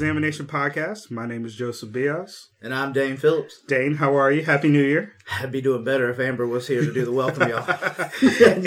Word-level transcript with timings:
to 0.00 0.06
the 0.06 0.12
Direct 0.12 0.24
Examination 0.24 0.46
Podcast. 0.46 1.10
My 1.10 1.26
name 1.26 1.44
is 1.44 1.54
Joseph 1.54 1.92
Bias. 1.92 2.48
And 2.62 2.74
I'm 2.74 2.92
Dane 2.92 3.16
Phillips. 3.16 3.60
Dane, 3.66 3.94
how 3.94 4.16
are 4.16 4.30
you? 4.30 4.44
Happy 4.44 4.68
New 4.68 4.82
Year. 4.82 5.14
I'd 5.32 5.52
be 5.52 5.60
doing 5.60 5.84
better 5.84 6.10
if 6.10 6.18
Amber 6.18 6.46
was 6.46 6.66
here 6.66 6.82
to 6.82 6.92
do 6.92 7.04
the 7.04 7.12
welcome, 7.12 7.48
y'all. 7.48 7.64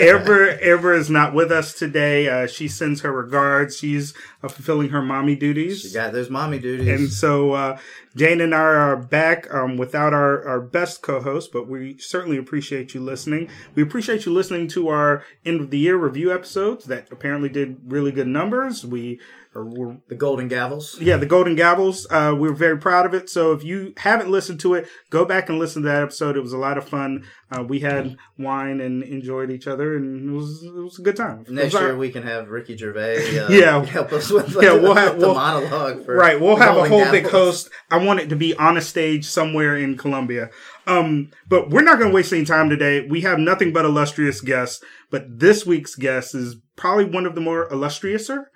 Amber, 0.00 0.58
Amber 0.62 0.94
is 0.94 1.10
not 1.10 1.34
with 1.34 1.52
us 1.52 1.74
today. 1.74 2.28
Uh, 2.28 2.46
she 2.46 2.68
sends 2.68 3.02
her 3.02 3.12
regards. 3.12 3.76
She's 3.76 4.14
uh, 4.42 4.48
fulfilling 4.48 4.88
her 4.90 5.02
mommy 5.02 5.36
duties. 5.36 5.82
She 5.82 5.92
got 5.92 6.12
those 6.12 6.30
mommy 6.30 6.58
duties. 6.58 6.88
And 6.88 7.10
so 7.10 7.52
uh, 7.52 7.78
Jane 8.16 8.40
and 8.40 8.54
I 8.54 8.58
are 8.58 8.96
back 8.96 9.52
um, 9.52 9.76
without 9.76 10.12
our, 10.12 10.46
our 10.48 10.60
best 10.60 11.02
co-host, 11.02 11.52
but 11.52 11.68
we 11.68 11.98
certainly 11.98 12.36
appreciate 12.36 12.94
you 12.94 13.00
listening. 13.00 13.48
We 13.74 13.82
appreciate 13.82 14.26
you 14.26 14.32
listening 14.32 14.68
to 14.68 14.88
our 14.88 15.24
end 15.44 15.60
of 15.60 15.70
the 15.70 15.78
year 15.78 15.96
review 15.96 16.32
episodes 16.32 16.86
that 16.86 17.12
apparently 17.12 17.48
did 17.48 17.80
really 17.86 18.12
good 18.12 18.28
numbers. 18.28 18.84
We 18.84 19.20
or 19.54 19.98
the 20.08 20.14
Golden 20.14 20.48
Gavels. 20.48 21.00
Yeah, 21.00 21.16
the 21.16 21.26
Golden 21.26 21.56
Gavels. 21.56 22.06
Uh, 22.10 22.34
we 22.34 22.48
are 22.48 22.54
very 22.54 22.78
proud 22.78 23.06
of 23.06 23.14
it. 23.14 23.30
So 23.30 23.52
if 23.52 23.62
you 23.62 23.92
haven't 23.96 24.30
listened 24.30 24.60
to 24.60 24.74
it, 24.74 24.88
go 25.10 25.24
back 25.24 25.48
and 25.48 25.58
listen 25.58 25.82
to 25.82 25.88
that 25.88 26.02
episode. 26.02 26.36
It 26.36 26.40
was 26.40 26.52
a 26.52 26.58
lot 26.58 26.78
of 26.78 26.88
fun. 26.88 27.24
Uh, 27.50 27.62
we 27.62 27.80
had 27.80 28.16
wine 28.38 28.80
and 28.80 29.02
enjoyed 29.02 29.50
each 29.50 29.66
other, 29.66 29.96
and 29.96 30.30
it 30.30 30.32
was 30.32 30.62
it 30.64 30.74
was 30.74 30.98
a 30.98 31.02
good 31.02 31.16
time. 31.16 31.44
Next 31.48 31.74
year 31.74 31.96
we 31.96 32.10
can 32.10 32.24
have 32.24 32.48
Ricky 32.48 32.76
Gervais. 32.76 33.38
Uh, 33.38 33.48
yeah, 33.50 33.84
help 33.84 34.12
us 34.12 34.30
with 34.30 34.56
yeah, 34.60 34.72
we'll 34.72 34.94
have 34.94 35.20
the 35.20 35.26
we'll, 35.26 35.34
monologue. 35.34 36.08
right, 36.08 36.40
we'll 36.40 36.56
have 36.56 36.76
a 36.76 36.88
whole 36.88 37.04
Gavels. 37.04 37.12
big 37.12 37.28
host. 37.28 37.70
I 37.90 37.98
want 37.98 38.20
it 38.20 38.28
to 38.30 38.36
be 38.36 38.56
on 38.56 38.76
a 38.76 38.80
stage 38.80 39.24
somewhere 39.24 39.76
in 39.76 39.96
Colombia. 39.96 40.50
Um, 40.86 41.30
but 41.48 41.70
we're 41.70 41.82
not 41.82 41.98
going 41.98 42.10
to 42.10 42.14
waste 42.14 42.32
any 42.32 42.44
time 42.44 42.68
today. 42.68 43.06
We 43.06 43.22
have 43.22 43.38
nothing 43.38 43.72
but 43.72 43.84
illustrious 43.84 44.40
guests, 44.40 44.84
but 45.10 45.38
this 45.38 45.64
week's 45.64 45.94
guest 45.94 46.34
is 46.34 46.56
probably 46.76 47.06
one 47.06 47.26
of 47.26 47.34
the 47.34 47.40
more 47.40 47.68
illustriouser 47.68 48.46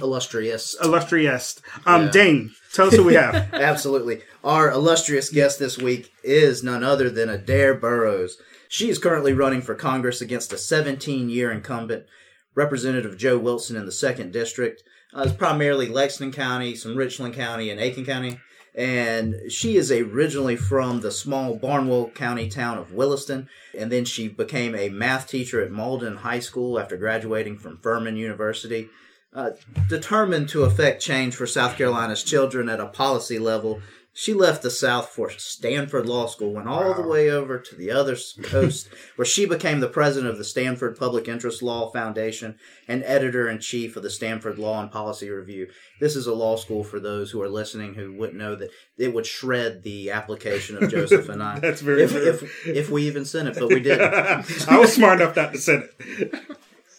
illustrious. 0.00 0.76
Illustrious. 0.82 1.60
Um, 1.86 2.04
yeah. 2.04 2.10
Dane, 2.10 2.50
tell 2.72 2.88
us 2.88 2.94
who 2.94 3.04
we 3.04 3.14
have. 3.14 3.34
Absolutely. 3.52 4.22
Our 4.44 4.70
illustrious 4.70 5.30
guest 5.30 5.58
this 5.58 5.76
week 5.76 6.12
is 6.22 6.62
none 6.62 6.84
other 6.84 7.10
than 7.10 7.28
Adair 7.28 7.74
Boroughs. 7.74 8.36
She 8.68 8.88
is 8.88 8.98
currently 8.98 9.32
running 9.32 9.62
for 9.62 9.74
Congress 9.74 10.20
against 10.20 10.52
a 10.52 10.58
17 10.58 11.28
year 11.28 11.50
incumbent, 11.50 12.06
Representative 12.54 13.18
Joe 13.18 13.38
Wilson 13.38 13.76
in 13.76 13.84
the 13.84 13.92
2nd 13.92 14.30
District. 14.30 14.82
Uh, 15.12 15.22
it's 15.26 15.32
primarily 15.32 15.88
Lexington 15.88 16.32
County, 16.32 16.76
some 16.76 16.94
Richland 16.94 17.34
County, 17.34 17.70
and 17.70 17.80
Aiken 17.80 18.06
County. 18.06 18.38
And 18.72 19.50
she 19.50 19.76
is 19.76 19.90
originally 19.90 20.54
from 20.54 21.00
the 21.00 21.10
small 21.10 21.56
Barnwell 21.56 22.10
County 22.10 22.48
town 22.48 22.78
of 22.78 22.92
Williston. 22.92 23.48
And 23.76 23.90
then 23.90 24.04
she 24.04 24.28
became 24.28 24.76
a 24.76 24.88
math 24.90 25.26
teacher 25.26 25.60
at 25.60 25.72
Mauldin 25.72 26.18
High 26.18 26.38
School 26.38 26.78
after 26.78 26.96
graduating 26.96 27.58
from 27.58 27.78
Furman 27.78 28.16
University. 28.16 28.88
Uh, 29.32 29.50
determined 29.88 30.48
to 30.48 30.64
effect 30.64 31.00
change 31.00 31.36
for 31.36 31.46
South 31.46 31.76
Carolina's 31.76 32.24
children 32.24 32.68
at 32.68 32.80
a 32.80 32.86
policy 32.86 33.38
level, 33.38 33.80
she 34.12 34.34
left 34.34 34.62
the 34.62 34.70
South 34.70 35.10
for 35.10 35.30
Stanford 35.30 36.04
Law 36.06 36.26
School, 36.26 36.54
went 36.54 36.68
all 36.68 36.90
wow. 36.90 36.92
the 36.94 37.06
way 37.06 37.30
over 37.30 37.58
to 37.58 37.74
the 37.76 37.92
other 37.92 38.16
coast, 38.42 38.88
where 39.14 39.24
she 39.24 39.46
became 39.46 39.78
the 39.78 39.88
president 39.88 40.32
of 40.32 40.38
the 40.38 40.44
Stanford 40.44 40.98
Public 40.98 41.28
Interest 41.28 41.62
Law 41.62 41.90
Foundation 41.90 42.58
and 42.88 43.04
editor 43.04 43.48
in 43.48 43.60
chief 43.60 43.96
of 43.96 44.02
the 44.02 44.10
Stanford 44.10 44.58
Law 44.58 44.80
and 44.80 44.90
Policy 44.90 45.30
Review. 45.30 45.68
This 46.00 46.16
is 46.16 46.26
a 46.26 46.34
law 46.34 46.56
school 46.56 46.82
for 46.82 46.98
those 46.98 47.30
who 47.30 47.40
are 47.40 47.48
listening 47.48 47.94
who 47.94 48.12
wouldn't 48.12 48.38
know 48.38 48.56
that 48.56 48.70
it 48.98 49.14
would 49.14 49.26
shred 49.26 49.84
the 49.84 50.10
application 50.10 50.82
of 50.82 50.90
Joseph 50.90 51.28
and 51.28 51.42
I. 51.42 51.58
That's 51.60 51.80
very 51.80 52.02
if, 52.02 52.10
true. 52.10 52.28
If, 52.28 52.66
if 52.66 52.90
we 52.90 53.06
even 53.06 53.24
sent 53.24 53.48
it, 53.48 53.56
but 53.58 53.68
we 53.68 53.80
didn't. 53.80 54.12
I 54.68 54.78
was 54.78 54.92
smart 54.92 55.20
enough 55.20 55.36
not 55.36 55.52
to 55.52 55.58
send 55.58 55.88
it. 56.00 56.34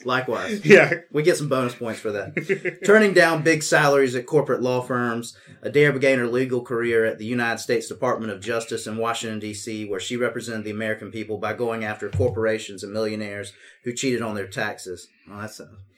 Likewise. 0.05 0.65
Yeah. 0.71 0.99
We 1.11 1.23
get 1.23 1.37
some 1.37 1.49
bonus 1.49 1.75
points 1.75 1.99
for 1.99 2.11
that. 2.11 2.79
Turning 2.85 3.13
down 3.13 3.43
big 3.43 3.63
salaries 3.63 4.15
at 4.15 4.25
corporate 4.25 4.61
law 4.61 4.81
firms, 4.81 5.37
Adair 5.61 5.91
began 5.91 6.19
her 6.19 6.27
legal 6.27 6.61
career 6.61 7.05
at 7.05 7.17
the 7.17 7.25
United 7.25 7.59
States 7.59 7.87
Department 7.87 8.31
of 8.31 8.39
Justice 8.41 8.87
in 8.87 8.97
Washington, 8.97 9.39
D.C., 9.39 9.85
where 9.85 9.99
she 9.99 10.15
represented 10.15 10.63
the 10.63 10.71
American 10.71 11.11
people 11.11 11.37
by 11.37 11.53
going 11.53 11.83
after 11.83 12.09
corporations 12.09 12.83
and 12.83 12.93
millionaires 12.93 13.53
who 13.83 13.93
cheated 13.93 14.21
on 14.21 14.35
their 14.35 14.47
taxes. 14.47 15.07
Well, 15.27 15.39
that 15.39 15.51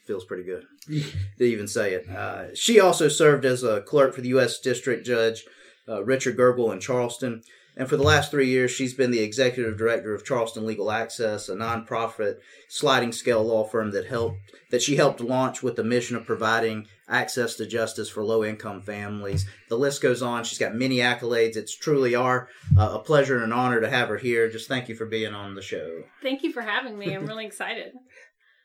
feels 0.05 0.25
pretty 0.25 0.43
good 0.43 0.65
to 1.37 1.43
even 1.43 1.67
say 1.67 1.93
it. 1.93 2.09
Uh, 2.09 2.55
she 2.55 2.79
also 2.79 3.07
served 3.07 3.45
as 3.45 3.63
a 3.63 3.81
clerk 3.81 4.13
for 4.13 4.21
the 4.21 4.29
U.S. 4.29 4.59
District 4.59 5.05
Judge 5.05 5.45
uh, 5.87 6.03
Richard 6.03 6.37
Gergel 6.37 6.71
in 6.73 6.79
Charleston. 6.79 7.43
And 7.75 7.89
for 7.89 7.97
the 7.97 8.03
last 8.03 8.29
three 8.29 8.49
years, 8.49 8.71
she's 8.71 8.93
been 8.93 9.11
the 9.11 9.23
executive 9.23 9.77
director 9.77 10.13
of 10.13 10.23
Charleston 10.23 10.65
Legal 10.65 10.91
Access, 10.91 11.49
a 11.49 11.55
nonprofit 11.55 12.35
sliding 12.69 13.11
scale 13.11 13.43
law 13.43 13.63
firm 13.63 13.91
that 13.91 14.05
helped 14.05 14.37
that 14.69 14.81
she 14.81 14.95
helped 14.95 15.21
launch 15.21 15.63
with 15.63 15.75
the 15.75 15.83
mission 15.83 16.15
of 16.15 16.25
providing 16.25 16.87
access 17.09 17.55
to 17.55 17.65
justice 17.65 18.09
for 18.09 18.23
low 18.23 18.43
income 18.43 18.81
families. 18.81 19.45
The 19.69 19.77
list 19.77 20.01
goes 20.01 20.21
on. 20.21 20.43
She's 20.43 20.59
got 20.59 20.75
many 20.75 20.97
accolades. 20.97 21.55
It's 21.55 21.75
truly 21.75 22.15
our 22.15 22.47
uh, 22.77 22.91
a 22.93 22.99
pleasure 22.99 23.35
and 23.35 23.45
an 23.45 23.53
honor 23.53 23.81
to 23.81 23.89
have 23.89 24.09
her 24.09 24.17
here. 24.17 24.49
Just 24.49 24.67
thank 24.67 24.87
you 24.87 24.95
for 24.95 25.05
being 25.05 25.33
on 25.33 25.55
the 25.55 25.61
show. 25.61 26.03
Thank 26.21 26.43
you 26.43 26.51
for 26.51 26.61
having 26.61 26.97
me. 26.97 27.15
I'm 27.15 27.25
really 27.25 27.45
excited. 27.45 27.93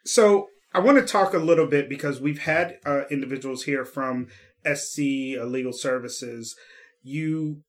So 0.04 0.48
I 0.72 0.78
want 0.78 0.96
to 0.98 1.04
talk 1.04 1.34
a 1.34 1.38
little 1.38 1.66
bit 1.66 1.86
because 1.86 2.18
we've 2.18 2.38
had 2.38 2.78
uh, 2.86 3.02
individuals 3.10 3.64
here 3.64 3.84
from 3.84 4.28
SC 4.64 4.98
Legal 4.98 5.72
Services. 5.72 6.56
You 7.02 7.62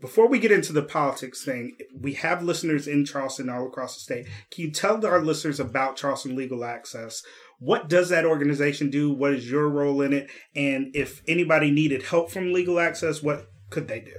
before 0.00 0.28
we 0.28 0.38
get 0.38 0.52
into 0.52 0.72
the 0.72 0.82
politics 0.82 1.44
thing, 1.44 1.76
we 1.98 2.14
have 2.14 2.42
listeners 2.42 2.86
in 2.86 3.04
Charleston 3.04 3.48
all 3.48 3.66
across 3.66 3.94
the 3.94 4.00
state. 4.00 4.26
Can 4.50 4.64
you 4.64 4.70
tell 4.70 5.04
our 5.06 5.20
listeners 5.20 5.60
about 5.60 5.96
Charleston 5.96 6.36
Legal 6.36 6.64
Access? 6.64 7.22
What 7.58 7.88
does 7.88 8.08
that 8.10 8.24
organization 8.24 8.90
do? 8.90 9.12
What 9.12 9.32
is 9.32 9.50
your 9.50 9.68
role 9.68 10.00
in 10.00 10.12
it? 10.12 10.30
And 10.54 10.94
if 10.94 11.22
anybody 11.26 11.70
needed 11.70 12.04
help 12.04 12.30
from 12.30 12.52
Legal 12.52 12.78
Access, 12.78 13.22
what 13.22 13.46
could 13.70 13.88
they 13.88 14.00
do? 14.00 14.14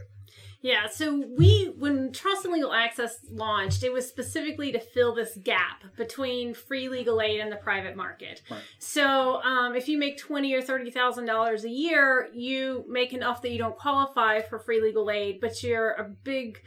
Yeah, 0.62 0.88
so 0.88 1.24
we, 1.38 1.74
when 1.78 2.12
Charleston 2.12 2.52
Legal 2.52 2.74
Access 2.74 3.20
launched, 3.31 3.81
it 3.84 3.94
was 3.94 4.08
specifically 4.08 4.74
to 4.74 4.80
fill 4.80 5.16
this 5.16 5.38
gap 5.42 5.84
between 5.96 6.53
free 6.53 6.90
legal 6.90 7.22
aid 7.22 7.40
and 7.40 7.50
the 7.50 7.56
private 7.56 7.96
market. 7.96 8.42
Right. 8.52 8.59
So, 8.78 9.42
um, 9.42 9.74
if 9.75 9.88
you 9.88 9.97
make 9.97 10.18
twenty 10.18 10.53
or 10.53 10.62
thirty 10.62 10.92
thousand 10.92 11.25
dollars 11.25 11.64
a 11.64 11.70
year, 11.70 12.30
you 12.34 12.84
make 12.90 13.14
enough 13.14 13.42
that 13.44 13.52
you 13.52 13.58
don't 13.58 13.78
qualify 13.78 14.42
for 14.42 14.59
free 14.59 14.81
legal 14.81 15.09
aid, 15.09 15.40
but 15.40 15.64
you're 15.64 15.92
a 15.92 16.03
big 16.03 16.62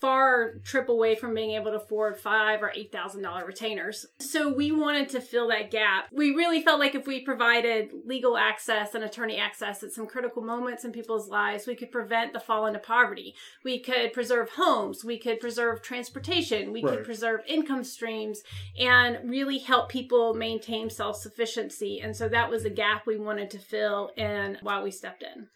far 0.00 0.54
trip 0.64 0.88
away 0.88 1.14
from 1.14 1.34
being 1.34 1.52
able 1.52 1.70
to 1.70 1.78
afford 1.78 2.18
five 2.18 2.62
or 2.62 2.72
eight 2.74 2.92
thousand 2.92 3.22
dollar 3.22 3.46
retainers. 3.46 4.06
So 4.20 4.52
we 4.52 4.72
wanted 4.72 5.08
to 5.10 5.20
fill 5.20 5.48
that 5.48 5.70
gap. 5.70 6.08
We 6.12 6.30
really 6.30 6.62
felt 6.62 6.80
like 6.80 6.94
if 6.94 7.06
we 7.06 7.20
provided 7.20 7.92
legal 8.04 8.36
access 8.36 8.94
and 8.94 9.04
attorney 9.04 9.38
access 9.38 9.82
at 9.82 9.92
some 9.92 10.06
critical 10.06 10.42
moments 10.42 10.84
in 10.84 10.92
people's 10.92 11.28
lives, 11.28 11.66
we 11.66 11.74
could 11.74 11.90
prevent 11.90 12.32
the 12.32 12.40
fall 12.40 12.66
into 12.66 12.78
poverty. 12.78 13.34
We 13.64 13.78
could 13.80 14.12
preserve 14.12 14.50
homes, 14.50 15.04
we 15.04 15.18
could 15.18 15.40
preserve 15.40 15.82
transportation, 15.82 16.72
we 16.72 16.82
right. 16.82 16.96
could 16.96 17.04
preserve 17.04 17.40
income 17.46 17.84
streams, 17.84 18.42
and 18.78 19.18
really 19.28 19.58
help 19.58 19.88
people 19.88 20.34
maintain 20.34 20.90
self 20.90 21.16
sufficiency. 21.16 22.00
And 22.00 22.16
so 22.16 22.28
that 22.28 22.50
was 22.50 22.64
a 22.64 22.70
gap 22.70 23.06
we 23.06 23.16
wanted 23.16 23.50
to 23.50 23.58
fill 23.58 24.10
and 24.16 24.58
while 24.62 24.82
we 24.82 24.90
stepped 24.90 25.22
in. 25.22 25.48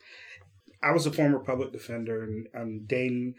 I 0.83 0.93
was 0.93 1.07
a 1.07 1.13
former 1.13 1.39
public 1.41 1.72
defender 1.72 2.22
and 2.22 2.48
um, 2.54 2.86
Dane 2.86 3.34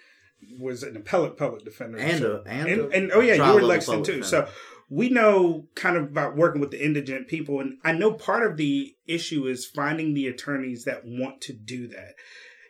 was 0.60 0.84
an 0.84 0.98
appellate 0.98 1.38
public 1.38 1.64
defender 1.64 1.98
and 1.98 2.24
a, 2.24 2.44
and, 2.46 2.68
and, 2.68 2.94
and, 2.94 3.12
oh 3.14 3.20
yeah, 3.20 3.36
you 3.36 3.56
were 3.56 3.62
Lexington 3.62 4.04
too. 4.04 4.22
Defender. 4.22 4.48
So 4.48 4.54
we 4.90 5.10
know 5.10 5.68
kind 5.76 5.96
of 5.96 6.04
about 6.04 6.36
working 6.36 6.60
with 6.60 6.72
the 6.72 6.84
indigent 6.84 7.28
people, 7.28 7.60
and 7.60 7.78
I 7.84 7.94
know 7.94 8.14
part 8.14 8.50
of 8.50 8.58
the 8.58 8.96
issue 9.08 9.48
is 9.48 9.66
finding 9.66 10.14
the 10.14 10.28
attorneys 10.28 10.84
that 10.84 11.04
want 11.06 11.42
to 11.42 11.54
do 11.54 11.88
that. 11.88 12.16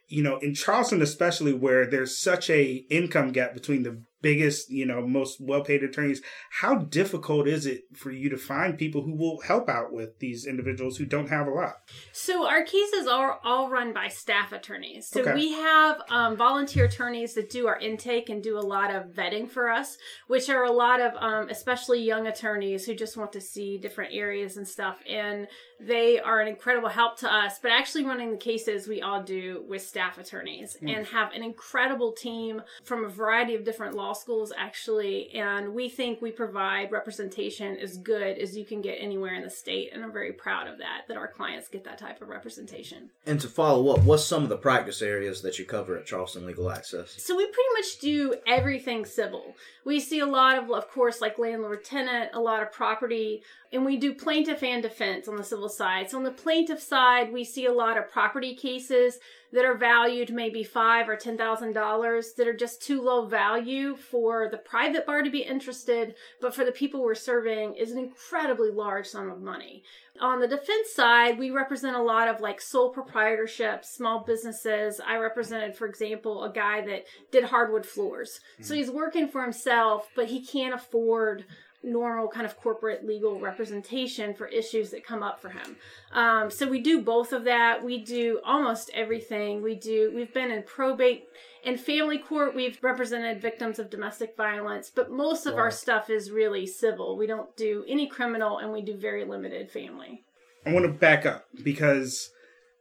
You 0.07 0.23
know, 0.23 0.37
in 0.37 0.53
Charleston 0.53 1.01
especially, 1.01 1.53
where 1.53 1.85
there's 1.85 2.17
such 2.17 2.49
a 2.49 2.85
income 2.89 3.31
gap 3.31 3.53
between 3.53 3.83
the 3.83 4.03
biggest, 4.21 4.69
you 4.69 4.85
know, 4.85 5.05
most 5.05 5.39
well-paid 5.41 5.83
attorneys. 5.83 6.21
How 6.61 6.75
difficult 6.75 7.47
is 7.47 7.65
it 7.65 7.83
for 7.93 8.11
you 8.11 8.29
to 8.29 8.37
find 8.37 8.77
people 8.77 9.01
who 9.01 9.15
will 9.15 9.41
help 9.41 9.69
out 9.69 9.91
with 9.91 10.19
these 10.19 10.45
individuals 10.45 10.97
who 10.97 11.05
don't 11.05 11.29
have 11.29 11.47
a 11.47 11.51
lot? 11.51 11.73
So 12.11 12.47
our 12.47 12.63
cases 12.63 13.07
are 13.07 13.39
all 13.43 13.69
run 13.69 13.93
by 13.93 14.07
staff 14.07 14.51
attorneys. 14.51 15.07
So 15.07 15.21
okay. 15.21 15.33
we 15.33 15.53
have 15.53 16.01
um, 16.09 16.37
volunteer 16.37 16.85
attorneys 16.85 17.33
that 17.33 17.49
do 17.49 17.67
our 17.67 17.79
intake 17.79 18.29
and 18.29 18.43
do 18.43 18.57
a 18.57 18.61
lot 18.61 18.93
of 18.93 19.07
vetting 19.07 19.49
for 19.49 19.69
us, 19.69 19.97
which 20.27 20.49
are 20.49 20.65
a 20.65 20.71
lot 20.71 21.01
of 21.01 21.13
um, 21.15 21.49
especially 21.49 22.01
young 22.01 22.27
attorneys 22.27 22.85
who 22.85 22.93
just 22.93 23.17
want 23.17 23.33
to 23.33 23.41
see 23.41 23.77
different 23.77 24.13
areas 24.13 24.57
and 24.57 24.67
stuff. 24.67 24.97
And 25.09 25.47
they 25.79 26.19
are 26.19 26.39
an 26.39 26.47
incredible 26.47 26.89
help 26.89 27.17
to 27.19 27.33
us. 27.33 27.59
But 27.61 27.71
actually 27.71 28.05
running 28.05 28.31
the 28.31 28.37
cases 28.37 28.87
we 28.87 29.01
all 29.01 29.23
do 29.23 29.63
with 29.67 29.81
staff 29.81 30.17
attorneys 30.17 30.77
mm. 30.81 30.95
and 30.95 31.05
have 31.07 31.31
an 31.33 31.43
incredible 31.43 32.11
team 32.11 32.61
from 32.83 33.05
a 33.05 33.09
variety 33.09 33.55
of 33.55 33.63
different 33.63 33.95
law 33.95 34.10
schools 34.13 34.51
actually, 34.57 35.29
and 35.31 35.73
we 35.73 35.89
think 35.89 36.21
we 36.21 36.31
provide 36.31 36.91
representation 36.91 37.77
as 37.77 37.97
good 37.97 38.37
as 38.37 38.55
you 38.55 38.65
can 38.65 38.81
get 38.81 38.97
anywhere 38.99 39.35
in 39.35 39.43
the 39.43 39.49
state. 39.49 39.91
And 39.93 40.03
I'm 40.03 40.11
very 40.11 40.33
proud 40.33 40.67
of 40.67 40.77
that, 40.79 41.03
that 41.07 41.17
our 41.17 41.27
clients 41.27 41.67
get 41.67 41.83
that 41.85 41.97
type 41.97 42.21
of 42.21 42.29
representation. 42.29 43.09
And 43.25 43.39
to 43.41 43.47
follow 43.47 43.93
up, 43.93 44.03
what's 44.03 44.25
some 44.25 44.43
of 44.43 44.49
the 44.49 44.57
practice 44.57 45.01
areas 45.01 45.41
that 45.41 45.59
you 45.59 45.65
cover 45.65 45.97
at 45.97 46.05
Charleston 46.05 46.45
Legal 46.45 46.71
Access? 46.71 47.21
So 47.21 47.35
we 47.35 47.45
pretty 47.45 47.69
much 47.73 47.99
do 47.99 48.35
everything 48.47 49.05
civil. 49.05 49.55
We 49.85 49.99
see 49.99 50.19
a 50.19 50.25
lot 50.25 50.57
of, 50.57 50.71
of 50.71 50.89
course, 50.89 51.21
like 51.21 51.39
landlord 51.39 51.83
tenant, 51.83 52.31
a 52.33 52.39
lot 52.39 52.61
of 52.61 52.71
property, 52.71 53.43
and 53.73 53.85
we 53.85 53.97
do 53.97 54.13
plaintiff 54.13 54.63
and 54.63 54.83
defense 54.83 55.27
on 55.27 55.37
the 55.37 55.43
civil 55.43 55.69
side. 55.69 56.09
So 56.09 56.17
on 56.17 56.23
the 56.23 56.31
plaintiff 56.31 56.81
side, 56.81 57.31
we 57.31 57.43
see 57.43 57.65
a 57.65 57.73
lot 57.73 57.97
of 57.97 58.11
property 58.11 58.53
cases 58.53 59.19
that 59.53 59.65
are 59.65 59.77
valued 59.77 60.31
maybe 60.31 60.63
five 60.63 61.09
or 61.09 61.15
ten 61.15 61.37
thousand 61.37 61.73
dollars 61.73 62.33
that 62.33 62.47
are 62.47 62.55
just 62.55 62.81
too 62.81 63.01
low 63.01 63.25
value 63.25 63.95
for 63.95 64.49
the 64.49 64.57
private 64.57 65.05
bar 65.05 65.21
to 65.21 65.29
be 65.29 65.39
interested, 65.41 66.15
but 66.39 66.53
for 66.53 66.63
the 66.65 66.71
people 66.71 67.01
we're 67.01 67.15
serving 67.15 67.75
is 67.75 67.91
an 67.91 67.97
incredibly 67.97 68.71
large 68.71 69.07
sum 69.07 69.29
of 69.29 69.41
money. 69.41 69.83
On 70.19 70.39
the 70.39 70.47
defense 70.47 70.91
side, 70.93 71.39
we 71.39 71.49
represent 71.51 71.95
a 71.95 72.01
lot 72.01 72.27
of 72.27 72.41
like 72.41 72.61
sole 72.61 72.91
proprietorship, 72.91 73.83
small 73.83 74.23
businesses. 74.23 75.01
I 75.05 75.17
represented, 75.17 75.75
for 75.75 75.87
example, 75.87 76.43
a 76.43 76.51
guy 76.51 76.81
that 76.81 77.05
did 77.31 77.45
hardwood 77.45 77.85
floors. 77.85 78.39
Mm-hmm. 78.53 78.63
So 78.63 78.75
he's 78.75 78.91
working 78.91 79.27
for 79.27 79.41
himself, 79.41 80.09
but 80.15 80.27
he 80.27 80.45
can't 80.45 80.75
afford 80.75 81.45
normal 81.83 82.27
kind 82.27 82.45
of 82.45 82.57
corporate 82.57 83.05
legal 83.05 83.39
representation 83.39 84.33
for 84.33 84.47
issues 84.47 84.91
that 84.91 85.05
come 85.05 85.23
up 85.23 85.41
for 85.41 85.49
him. 85.49 85.75
Um, 86.13 86.51
so 86.51 86.67
we 86.67 86.79
do 86.79 87.01
both 87.01 87.33
of 87.33 87.43
that. 87.45 87.83
We 87.83 88.03
do 88.03 88.39
almost 88.45 88.91
everything. 88.93 89.61
We 89.61 89.75
do. 89.75 90.11
We've 90.13 90.33
been 90.33 90.51
in 90.51 90.63
probate 90.63 91.25
and 91.65 91.79
family 91.79 92.17
court. 92.17 92.55
We've 92.55 92.77
represented 92.81 93.41
victims 93.41 93.79
of 93.79 93.89
domestic 93.89 94.35
violence, 94.35 94.91
but 94.93 95.11
most 95.11 95.45
of 95.45 95.55
wow. 95.55 95.61
our 95.61 95.71
stuff 95.71 96.09
is 96.09 96.31
really 96.31 96.67
civil. 96.67 97.17
We 97.17 97.27
don't 97.27 97.55
do 97.55 97.83
any 97.87 98.07
criminal, 98.07 98.59
and 98.59 98.71
we 98.71 98.81
do 98.81 98.95
very 98.95 99.25
limited 99.25 99.71
family. 99.71 100.23
I 100.65 100.73
want 100.73 100.85
to 100.85 100.91
back 100.91 101.25
up 101.25 101.45
because 101.63 102.29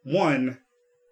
one, 0.02 0.58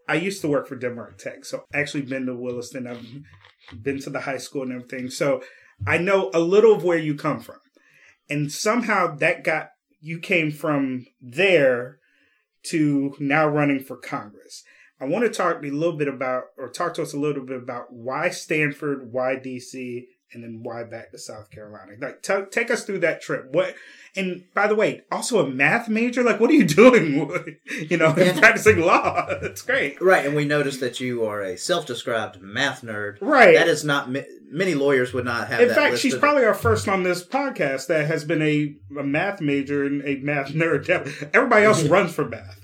I 0.07 0.15
used 0.15 0.43
to 0.43 0.49
work 0.49 0.67
for 0.67 0.77
Denmark 0.77 1.19
Tech, 1.19 1.45
so 1.45 1.65
I 1.73 1.79
actually 1.79 2.03
been 2.03 2.27
to 2.27 2.35
Williston. 2.35 2.87
I've 2.87 3.83
been 3.83 4.01
to 4.01 4.11
the 4.11 4.21
high 4.21 4.39
school 4.39 4.63
and 4.63 4.73
everything, 4.73 5.09
so 5.09 5.43
I 5.87 5.97
know 5.99 6.31
a 6.35 6.41
little 6.41 6.75
of 6.75 6.85
where 6.85 6.99
you 6.99 7.15
come 7.15 7.41
from 7.41 7.57
and 8.29 8.53
somehow 8.53 9.15
that 9.17 9.45
got 9.45 9.71
you 10.01 10.19
came 10.19 10.51
from 10.51 11.07
there 11.21 11.99
to 12.65 13.15
now 13.19 13.47
running 13.47 13.81
for 13.81 13.97
Congress. 13.97 14.63
I 15.01 15.05
want 15.05 15.25
to 15.25 15.31
talk 15.31 15.63
a 15.63 15.69
little 15.69 15.97
bit 15.97 16.09
about, 16.09 16.45
or 16.57 16.69
talk 16.69 16.95
to 16.95 17.03
us 17.03 17.15
a 17.15 17.19
little 17.19 17.45
bit 17.45 17.57
about 17.57 17.93
why 17.93 18.31
Stanford, 18.31 19.13
why 19.13 19.37
DC, 19.37 20.07
and 20.33 20.43
then 20.45 20.61
why 20.63 20.85
back 20.85 21.11
to 21.13 21.19
South 21.19 21.51
Carolina? 21.51 21.93
Like, 22.01 22.23
t- 22.23 22.35
take 22.51 22.71
us 22.71 22.85
through 22.85 23.01
that 23.01 23.23
trip. 23.23 23.47
What? 23.51 23.75
And 24.17 24.45
by 24.55 24.67
the 24.67 24.75
way, 24.75 25.03
also 25.11 25.45
a 25.45 25.49
math 25.49 25.89
major. 25.89 26.23
Like, 26.23 26.41
what 26.41 26.51
are 26.51 26.55
you 26.55 26.65
doing? 26.67 27.57
you 27.89 27.97
know, 27.97 28.13
practicing 28.39 28.81
law. 28.81 29.27
It's 29.43 29.63
great, 29.63 30.01
right? 30.01 30.27
And 30.27 30.35
we 30.37 30.45
noticed 30.45 30.81
that 30.81 31.01
you 31.01 31.25
are 31.25 31.41
a 31.43 31.57
self-described 31.57 32.41
math 32.43 32.83
nerd. 32.83 33.19
Right. 33.21 33.55
That 33.55 33.69
is 33.69 33.85
not 33.85 34.11
many 34.51 34.75
lawyers 34.75 35.13
would 35.13 35.25
not 35.25 35.49
have. 35.49 35.61
In 35.61 35.75
fact, 35.75 35.99
she's 35.99 36.17
probably 36.17 36.45
our 36.45 36.55
first 36.55 36.89
on 36.89 37.03
this 37.03 37.25
podcast 37.25 37.87
that 37.89 38.07
has 38.07 38.25
been 38.25 38.43
a, 38.43 38.75
a 38.99 39.03
math 39.03 39.41
major 39.41 39.85
and 39.85 40.03
a 40.05 40.17
math 40.17 40.49
nerd. 40.49 40.89
Everybody 41.35 41.65
else 41.65 41.83
runs 41.89 42.15
for 42.15 42.27
math. 42.29 42.61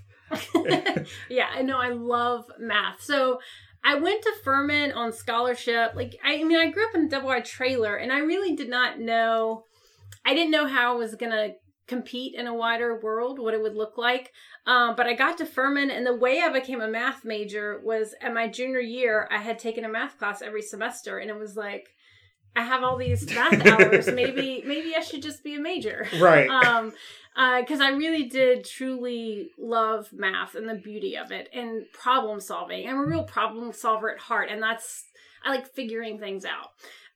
yeah, 1.29 1.49
I 1.55 1.63
know. 1.63 1.79
I 1.79 1.91
love 1.91 2.45
math. 2.59 3.01
So 3.03 3.39
I 3.85 3.97
went 3.97 4.23
to 4.23 4.33
Furman 4.43 4.93
on 4.93 5.13
scholarship. 5.13 5.93
Like, 5.95 6.17
I, 6.25 6.41
I 6.41 6.45
mean, 6.45 6.57
I 6.57 6.71
grew 6.71 6.87
up 6.87 6.95
in 6.95 7.05
a 7.05 7.09
double 7.09 7.29
wide 7.29 7.45
trailer, 7.45 7.97
and 7.97 8.11
I 8.11 8.19
really 8.21 8.57
did 8.57 8.71
not 8.71 8.99
know. 8.99 9.65
I 10.25 10.35
didn't 10.35 10.53
know 10.53 10.67
how 10.67 10.95
I 10.95 10.97
was 10.97 11.15
gonna 11.17 11.51
compete 11.87 12.35
in 12.35 12.47
a 12.47 12.55
wider 12.55 12.99
world, 12.99 13.39
what 13.39 13.53
it 13.53 13.61
would 13.61 13.75
look 13.75 13.99
like. 13.99 14.33
Um, 14.67 14.97
but 14.97 15.07
I 15.07 15.13
got 15.13 15.37
to 15.39 15.47
Furman, 15.47 15.91
and 15.91 16.07
the 16.07 16.17
way 16.17 16.41
I 16.41 16.49
became 16.49 16.81
a 16.81 16.89
math 16.89 17.25
major 17.25 17.81
was 17.85 18.15
at 18.23 18.33
my 18.33 18.49
junior 18.49 18.81
year. 18.81 19.29
I 19.31 19.39
had 19.39 19.59
taken 19.59 19.85
a 19.85 19.91
math 19.91 20.19
class 20.19 20.41
every 20.41 20.63
semester, 20.63 21.19
and 21.19 21.31
it 21.31 21.39
was 21.39 21.57
like, 21.57 21.89
I 22.57 22.63
have 22.63 22.83
all 22.83 22.97
these 22.97 23.29
math 23.35 23.67
hours. 23.67 24.07
maybe, 24.07 24.63
maybe 24.67 24.95
I 24.97 25.01
should 25.01 25.23
just 25.23 25.43
be 25.43 25.57
a 25.57 25.61
major, 25.61 26.07
right? 26.21 26.49
Um, 26.49 26.93
because 27.61 27.81
uh, 27.81 27.85
I 27.85 27.89
really 27.91 28.25
did 28.25 28.65
truly 28.65 29.51
love 29.59 30.13
math 30.13 30.55
and 30.55 30.69
the 30.69 30.75
beauty 30.75 31.17
of 31.17 31.33
it 31.33 31.49
and 31.53 31.85
problem 31.93 32.39
solving. 32.39 32.89
I'm 32.89 32.99
a 32.99 33.05
real 33.05 33.25
problem 33.25 33.73
solver 33.73 34.11
at 34.11 34.21
heart, 34.21 34.51
and 34.51 34.63
that's 34.63 35.07
I 35.45 35.51
like 35.51 35.75
figuring 35.75 36.19
things 36.19 36.45
out. 36.45 36.71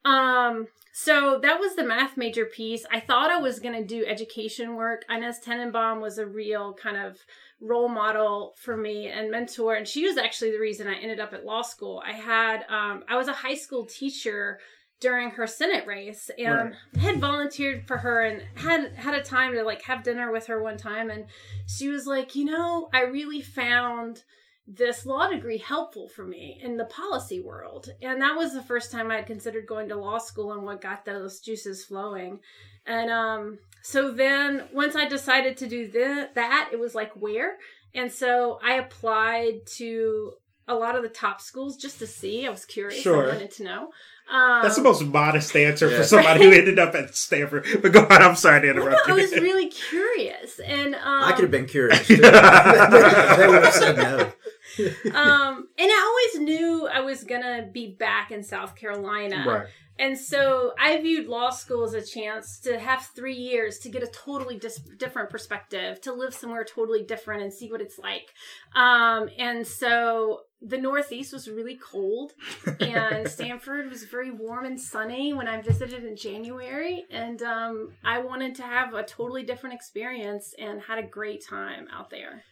Um, 0.04 0.66
so 0.92 1.38
that 1.42 1.60
was 1.60 1.76
the 1.76 1.84
math 1.84 2.16
major 2.16 2.44
piece. 2.44 2.84
I 2.90 3.00
thought 3.00 3.30
I 3.30 3.36
was 3.36 3.60
going 3.60 3.74
to 3.74 3.84
do 3.84 4.04
education 4.06 4.74
work. 4.74 5.04
Inez 5.08 5.38
Tenenbaum 5.40 6.00
was 6.00 6.18
a 6.18 6.26
real 6.26 6.74
kind 6.74 6.96
of 6.96 7.18
role 7.60 7.88
model 7.88 8.54
for 8.58 8.76
me 8.76 9.08
and 9.08 9.30
mentor, 9.30 9.74
and 9.74 9.86
she 9.86 10.04
was 10.04 10.16
actually 10.16 10.50
the 10.50 10.58
reason 10.58 10.88
I 10.88 10.94
ended 10.94 11.20
up 11.20 11.32
at 11.32 11.44
law 11.44 11.62
school. 11.62 12.02
I 12.04 12.12
had 12.12 12.64
um, 12.68 13.04
I 13.08 13.16
was 13.16 13.28
a 13.28 13.32
high 13.32 13.54
school 13.54 13.86
teacher 13.86 14.58
during 15.00 15.30
her 15.30 15.46
Senate 15.46 15.86
race 15.86 16.30
and 16.38 16.74
right. 16.94 17.02
had 17.02 17.20
volunteered 17.20 17.86
for 17.86 17.98
her 17.98 18.22
and 18.24 18.42
had 18.56 18.94
had 18.94 19.14
a 19.14 19.22
time 19.22 19.52
to 19.52 19.62
like 19.62 19.82
have 19.82 20.02
dinner 20.02 20.32
with 20.32 20.46
her 20.46 20.62
one 20.62 20.76
time 20.76 21.10
and 21.10 21.26
she 21.66 21.88
was 21.88 22.06
like, 22.06 22.34
"You 22.34 22.46
know, 22.46 22.88
I 22.92 23.02
really 23.02 23.40
found 23.40 24.24
this 24.66 25.06
law 25.06 25.28
degree 25.28 25.58
helpful 25.58 26.08
for 26.08 26.24
me 26.24 26.60
in 26.62 26.76
the 26.76 26.84
policy 26.84 27.40
world." 27.40 27.90
And 28.02 28.20
that 28.22 28.36
was 28.36 28.52
the 28.52 28.62
first 28.62 28.90
time 28.90 29.10
I'd 29.10 29.26
considered 29.26 29.66
going 29.66 29.88
to 29.90 29.96
law 29.96 30.18
school 30.18 30.52
and 30.52 30.64
what 30.64 30.80
got 30.80 31.04
those 31.04 31.40
juices 31.40 31.84
flowing. 31.84 32.40
And 32.84 33.10
um 33.10 33.58
so 33.82 34.10
then 34.10 34.68
once 34.72 34.96
I 34.96 35.08
decided 35.08 35.56
to 35.58 35.68
do 35.68 35.88
th- 35.88 36.30
that, 36.34 36.70
it 36.72 36.80
was 36.80 36.94
like 36.94 37.12
where? 37.12 37.56
And 37.94 38.12
so 38.12 38.58
I 38.62 38.74
applied 38.74 39.66
to 39.76 40.34
a 40.68 40.74
lot 40.74 40.94
of 40.94 41.02
the 41.02 41.08
top 41.08 41.40
schools 41.40 41.76
just 41.76 41.98
to 41.98 42.06
see. 42.06 42.46
I 42.46 42.50
was 42.50 42.64
curious. 42.64 43.00
Sure. 43.00 43.24
I 43.24 43.32
wanted 43.32 43.50
to 43.52 43.64
know. 43.64 43.90
Um, 44.30 44.62
That's 44.62 44.76
the 44.76 44.82
most 44.82 45.02
modest 45.04 45.56
answer 45.56 45.90
yeah. 45.90 45.98
for 45.98 46.04
somebody 46.04 46.44
who 46.44 46.52
ended 46.52 46.78
up 46.78 46.94
at 46.94 47.14
Stanford. 47.14 47.66
But 47.80 47.92
go 47.92 48.02
on. 48.02 48.22
I'm 48.22 48.36
sorry 48.36 48.60
to 48.62 48.70
interrupt. 48.70 49.06
Well, 49.06 49.16
no, 49.16 49.22
I 49.22 49.26
was 49.26 49.32
really 49.32 49.68
curious, 49.68 50.58
and 50.58 50.94
um, 50.94 51.24
I 51.24 51.32
could 51.32 51.42
have 51.42 51.50
been 51.50 51.66
curious. 51.66 52.06
Too. 52.06 52.16
they 52.16 52.28
would 52.28 53.64
have 53.64 53.72
said 53.72 53.96
no. 53.96 54.32
um, 55.14 55.68
and 55.78 55.90
I 55.90 56.30
always 56.34 56.46
knew 56.46 56.88
I 56.88 57.00
was 57.00 57.24
gonna 57.24 57.68
be 57.72 57.96
back 57.98 58.30
in 58.30 58.42
South 58.42 58.76
Carolina. 58.76 59.44
Right. 59.46 59.66
And 59.98 60.16
so 60.16 60.74
I 60.78 61.00
viewed 61.00 61.26
law 61.26 61.50
school 61.50 61.82
as 61.82 61.92
a 61.92 62.04
chance 62.04 62.60
to 62.60 62.78
have 62.78 63.10
three 63.16 63.34
years 63.34 63.80
to 63.80 63.88
get 63.88 64.02
a 64.02 64.06
totally 64.06 64.56
dis- 64.56 64.80
different 64.96 65.28
perspective, 65.28 66.00
to 66.02 66.12
live 66.12 66.34
somewhere 66.34 66.62
totally 66.62 67.02
different 67.02 67.42
and 67.42 67.52
see 67.52 67.70
what 67.70 67.80
it's 67.80 67.98
like. 67.98 68.32
Um, 68.76 69.28
and 69.38 69.66
so 69.66 70.42
the 70.60 70.78
Northeast 70.78 71.32
was 71.32 71.48
really 71.48 71.76
cold, 71.76 72.32
and 72.80 73.28
Stanford 73.28 73.88
was 73.90 74.04
very 74.04 74.30
warm 74.30 74.64
and 74.64 74.80
sunny 74.80 75.32
when 75.32 75.46
I 75.46 75.60
visited 75.60 76.04
in 76.04 76.16
January. 76.16 77.04
And 77.10 77.42
um, 77.42 77.92
I 78.04 78.18
wanted 78.18 78.54
to 78.56 78.62
have 78.62 78.94
a 78.94 79.04
totally 79.04 79.44
different 79.44 79.74
experience 79.74 80.54
and 80.58 80.80
had 80.80 80.98
a 80.98 81.02
great 81.02 81.44
time 81.46 81.86
out 81.92 82.10
there. 82.10 82.42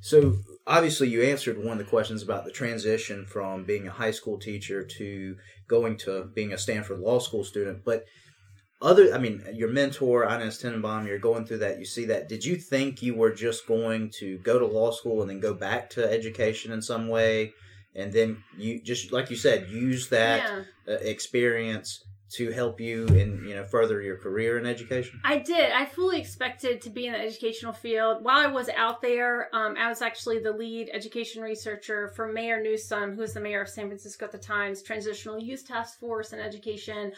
So, 0.00 0.34
obviously, 0.66 1.08
you 1.08 1.22
answered 1.22 1.58
one 1.58 1.72
of 1.72 1.78
the 1.78 1.84
questions 1.84 2.24
about 2.24 2.44
the 2.44 2.50
transition 2.50 3.24
from 3.24 3.64
being 3.64 3.86
a 3.86 3.92
high 3.92 4.10
school 4.10 4.36
teacher 4.36 4.84
to 4.84 5.36
going 5.68 5.96
to 5.98 6.24
being 6.34 6.52
a 6.52 6.58
Stanford 6.58 6.98
Law 6.98 7.20
School 7.20 7.44
student. 7.44 7.84
But 7.84 8.04
other, 8.82 9.14
I 9.14 9.18
mean, 9.18 9.42
your 9.52 9.70
mentor, 9.70 10.24
Inez 10.24 10.62
Tenenbaum, 10.62 11.06
you're 11.06 11.18
going 11.18 11.44
through 11.44 11.58
that. 11.58 11.78
You 11.78 11.84
see 11.84 12.04
that. 12.06 12.28
Did 12.28 12.44
you 12.44 12.56
think 12.56 13.02
you 13.02 13.14
were 13.14 13.32
just 13.32 13.66
going 13.66 14.10
to 14.18 14.38
go 14.38 14.58
to 14.58 14.66
law 14.66 14.90
school 14.90 15.22
and 15.22 15.30
then 15.30 15.40
go 15.40 15.54
back 15.54 15.90
to 15.90 16.10
education 16.10 16.72
in 16.72 16.82
some 16.82 17.08
way, 17.08 17.54
and 17.94 18.12
then 18.12 18.42
you 18.56 18.80
just 18.82 19.12
like 19.12 19.30
you 19.30 19.36
said, 19.36 19.68
use 19.68 20.08
that 20.08 20.64
yeah. 20.86 20.94
uh, 20.94 20.98
experience 20.98 22.04
to 22.32 22.50
help 22.50 22.80
you 22.80 23.06
in 23.08 23.44
you 23.46 23.54
know 23.54 23.62
further 23.64 24.00
your 24.00 24.16
career 24.16 24.58
in 24.58 24.66
education? 24.66 25.20
I 25.24 25.38
did. 25.38 25.70
I 25.72 25.84
fully 25.84 26.18
expected 26.18 26.80
to 26.82 26.90
be 26.90 27.06
in 27.06 27.12
the 27.12 27.20
educational 27.20 27.74
field. 27.74 28.24
While 28.24 28.38
I 28.38 28.46
was 28.46 28.68
out 28.70 29.02
there, 29.02 29.54
um, 29.54 29.76
I 29.78 29.88
was 29.88 30.02
actually 30.02 30.38
the 30.38 30.52
lead 30.52 30.90
education 30.92 31.42
researcher 31.42 32.08
for 32.16 32.32
Mayor 32.32 32.62
Newsom, 32.62 33.14
who 33.14 33.20
was 33.20 33.34
the 33.34 33.40
mayor 33.40 33.60
of 33.60 33.68
San 33.68 33.86
Francisco 33.86 34.24
at 34.24 34.32
the 34.32 34.38
time's 34.38 34.82
Transitional 34.82 35.38
Youth 35.38 35.68
Task 35.68 36.00
Force 36.00 36.32
in 36.32 36.40
education. 36.40 37.12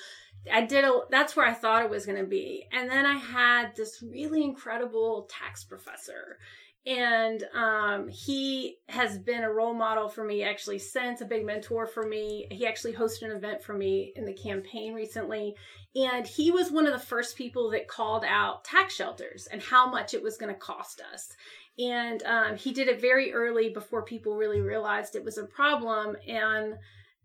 I 0.52 0.62
did 0.62 0.84
a, 0.84 1.00
that's 1.10 1.36
where 1.36 1.46
I 1.46 1.54
thought 1.54 1.84
it 1.84 1.90
was 1.90 2.06
going 2.06 2.18
to 2.18 2.28
be. 2.28 2.66
And 2.72 2.90
then 2.90 3.06
I 3.06 3.16
had 3.16 3.74
this 3.76 4.02
really 4.02 4.42
incredible 4.42 5.28
tax 5.30 5.64
professor. 5.64 6.38
And 6.86 7.42
um, 7.54 8.08
he 8.08 8.76
has 8.88 9.18
been 9.18 9.42
a 9.42 9.50
role 9.50 9.72
model 9.72 10.08
for 10.08 10.22
me 10.22 10.42
actually 10.42 10.78
since, 10.78 11.22
a 11.22 11.24
big 11.24 11.46
mentor 11.46 11.86
for 11.86 12.06
me. 12.06 12.46
He 12.50 12.66
actually 12.66 12.92
hosted 12.92 13.22
an 13.22 13.36
event 13.36 13.62
for 13.62 13.72
me 13.72 14.12
in 14.16 14.26
the 14.26 14.34
campaign 14.34 14.92
recently. 14.92 15.54
And 15.96 16.26
he 16.26 16.50
was 16.50 16.70
one 16.70 16.86
of 16.86 16.92
the 16.92 16.98
first 16.98 17.36
people 17.36 17.70
that 17.70 17.88
called 17.88 18.24
out 18.26 18.64
tax 18.64 18.94
shelters 18.94 19.48
and 19.50 19.62
how 19.62 19.90
much 19.90 20.12
it 20.12 20.22
was 20.22 20.36
going 20.36 20.52
to 20.52 20.60
cost 20.60 21.00
us. 21.12 21.32
And 21.78 22.22
um, 22.24 22.56
he 22.56 22.72
did 22.72 22.88
it 22.88 23.00
very 23.00 23.32
early 23.32 23.70
before 23.70 24.02
people 24.02 24.36
really 24.36 24.60
realized 24.60 25.16
it 25.16 25.24
was 25.24 25.38
a 25.38 25.44
problem. 25.44 26.16
And 26.28 26.74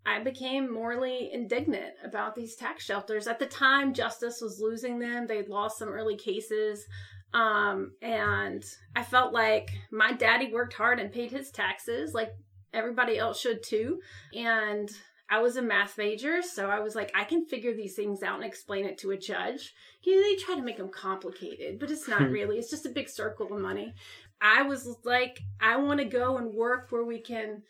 I 0.06 0.20
became 0.20 0.72
morally 0.74 1.32
indignant 1.34 1.94
about 2.03 2.36
these 2.36 2.56
tax 2.56 2.84
shelters. 2.84 3.27
At 3.27 3.39
the 3.39 3.46
time, 3.46 3.94
justice 3.94 4.41
was 4.41 4.60
losing 4.60 5.00
them. 5.00 5.27
They'd 5.27 5.50
lost 5.50 5.77
some 5.77 5.89
early 5.89 6.15
cases. 6.15 6.86
Um, 7.34 7.91
and 8.01 8.63
I 8.96 9.03
felt 9.03 9.34
like 9.34 9.70
my 9.91 10.13
daddy 10.13 10.51
worked 10.51 10.74
hard 10.74 11.00
and 11.00 11.12
paid 11.12 11.32
his 11.32 11.51
taxes, 11.51 12.13
like 12.13 12.32
everybody 12.74 13.18
else 13.18 13.39
should 13.39 13.62
too. 13.62 14.00
And 14.34 14.89
I 15.29 15.39
was 15.39 15.58
a 15.58 15.62
math 15.62 15.98
major, 15.98 16.41
so 16.41 16.70
I 16.70 16.79
was 16.79 16.96
like, 16.96 17.12
I 17.13 17.24
can 17.24 17.46
figure 17.46 17.75
these 17.75 17.94
things 17.94 18.24
out 18.24 18.38
and 18.38 18.46
explain 18.46 18.86
it 18.86 18.98
to 19.00 19.12
a 19.12 19.18
judge. 19.18 19.75
You 20.01 20.15
know, 20.15 20.24
they 20.24 20.36
try 20.44 20.56
to 20.56 20.63
make 20.63 20.77
them 20.77 20.89
complicated, 20.89 21.79
but 21.79 21.91
it's 21.91 22.08
not 22.08 22.22
really. 22.32 22.58
It's 22.58 22.72
just 22.72 22.88
a 22.88 22.89
big 22.89 23.10
circle 23.10 23.53
of 23.53 23.62
money. 23.62 23.94
I 24.41 24.63
was 24.63 24.98
like, 25.03 25.39
I 25.60 25.77
want 25.77 26.00
to 26.00 26.06
go 26.06 26.38
and 26.38 26.53
work 26.53 26.88
where 26.89 27.03
we 27.03 27.20
can 27.20 27.62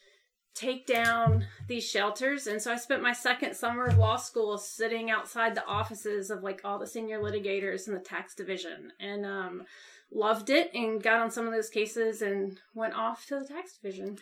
take 0.59 0.85
down 0.85 1.45
these 1.67 1.89
shelters. 1.89 2.47
And 2.47 2.61
so 2.61 2.71
I 2.71 2.75
spent 2.75 3.01
my 3.01 3.13
second 3.13 3.55
summer 3.55 3.85
of 3.85 3.97
law 3.97 4.17
school 4.17 4.57
sitting 4.57 5.09
outside 5.09 5.55
the 5.55 5.65
offices 5.65 6.29
of 6.29 6.43
like 6.43 6.61
all 6.65 6.77
the 6.77 6.87
senior 6.87 7.21
litigators 7.21 7.87
in 7.87 7.93
the 7.93 7.99
tax 7.99 8.35
division 8.35 8.91
and 8.99 9.25
um, 9.25 9.63
loved 10.11 10.49
it 10.49 10.71
and 10.73 11.01
got 11.01 11.21
on 11.21 11.31
some 11.31 11.47
of 11.47 11.53
those 11.53 11.69
cases 11.69 12.21
and 12.21 12.59
went 12.73 12.93
off 12.93 13.25
to 13.27 13.39
the 13.39 13.45
tax 13.45 13.77
division. 13.77 14.17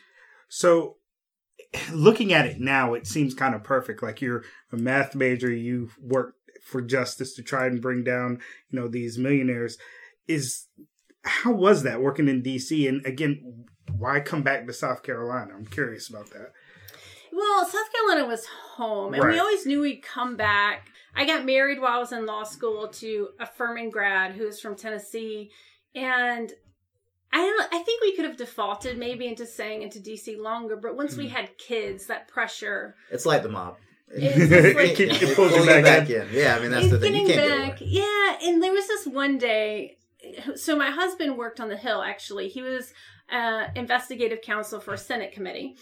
So 0.48 0.98
looking 1.91 2.34
at 2.34 2.46
it 2.46 2.60
now, 2.60 2.94
it 2.94 3.08
seems 3.08 3.34
kind 3.34 3.56
of 3.56 3.63
perfect. 3.63 4.03
Like 4.03 4.22
you're 4.22 4.44
a 4.72 4.77
math 4.77 5.15
major, 5.15 5.51
you 5.51 5.89
work 6.00 6.36
for 6.63 6.82
justice 6.82 7.34
to 7.36 7.41
try 7.41 7.65
and 7.65 7.82
bring 7.82 8.03
down, 8.03 8.39
you 8.70 8.79
know, 8.79 8.88
these 8.88 9.17
millionaires. 9.17 9.77
Is 10.27 10.67
how 11.24 11.51
was 11.51 11.84
that 11.84 12.01
working 12.01 12.27
in 12.27 12.44
DC? 12.44 12.88
And 12.88 13.06
again, 13.06 13.65
why 13.98 14.20
come 14.20 14.44
back 14.44 14.66
to 14.68 14.74
South 14.74 15.04
Carolina? 15.04 15.54
I'm 15.56 15.66
curious 15.66 16.10
about 16.10 16.30
that. 16.32 16.51
Well, 17.32 17.66
South 17.66 17.92
Carolina 17.94 18.27
was 18.27 18.46
home, 18.75 19.13
and 19.13 19.24
right. 19.24 19.34
we 19.34 19.39
always 19.39 19.66
knew 19.66 19.82
we'd 19.82 20.01
come 20.01 20.36
back. 20.36 20.89
I 21.16 21.25
got 21.25 21.46
married 21.46 21.80
while 21.80 21.98
I 21.98 22.00
was 22.00 22.12
in 22.12 22.25
law 22.25 22.44
school 22.44 22.88
to 22.88 23.30
a 23.39 23.46
Furman 23.46 23.89
grad 23.89 24.34
who's 24.34 24.60
from 24.60 24.75
Tennessee, 24.75 25.51
and 25.94 26.51
I 27.34 27.39
don't. 27.39 27.74
I 27.74 27.84
think 27.84 28.01
we 28.01 28.16
could 28.16 28.25
have 28.25 28.38
defaulted 28.38 28.98
maybe 28.98 29.27
into 29.27 29.46
staying 29.46 29.82
into 29.82 30.00
DC 30.00 30.39
longer, 30.39 30.77
but 30.77 30.96
once 30.96 31.16
mm. 31.16 31.20
we 31.20 31.27
hmm. 31.27 31.36
had 31.36 31.58
kids, 31.58 32.08
that 32.08 32.27
pressure. 32.27 32.96
It's 33.12 33.25
like 33.25 33.44
the 33.44 33.50
mob. 33.50 33.77
It's 34.10 34.75
like, 34.75 35.00
it, 35.00 35.22
it 35.22 35.36
pulls 35.36 35.51
you 35.54 35.66
back, 35.66 35.84
back 35.84 36.10
in. 36.10 36.22
in. 36.22 36.27
Yeah, 36.32 36.56
I 36.56 36.60
mean 36.62 36.72
that's 36.72 36.89
the 36.89 37.00
thing. 37.00 37.13
You 37.13 37.27
can't 37.27 37.72
back, 37.72 37.77
Yeah, 37.82 38.38
and 38.42 38.63
there 38.63 38.72
was 38.72 38.88
this 38.88 39.06
one 39.06 39.38
day. 39.38 39.98
So 40.56 40.75
my 40.75 40.92
husband 40.92 41.38
worked 41.38 41.60
on 41.60 41.70
the 41.70 41.77
Hill. 41.77 42.01
Actually, 42.01 42.48
he 42.48 42.62
was 42.62 42.94
uh, 43.31 43.65
investigative 43.75 44.41
counsel 44.41 44.79
for 44.79 44.93
a 44.93 44.98
Senate 44.98 45.31
committee, 45.31 45.75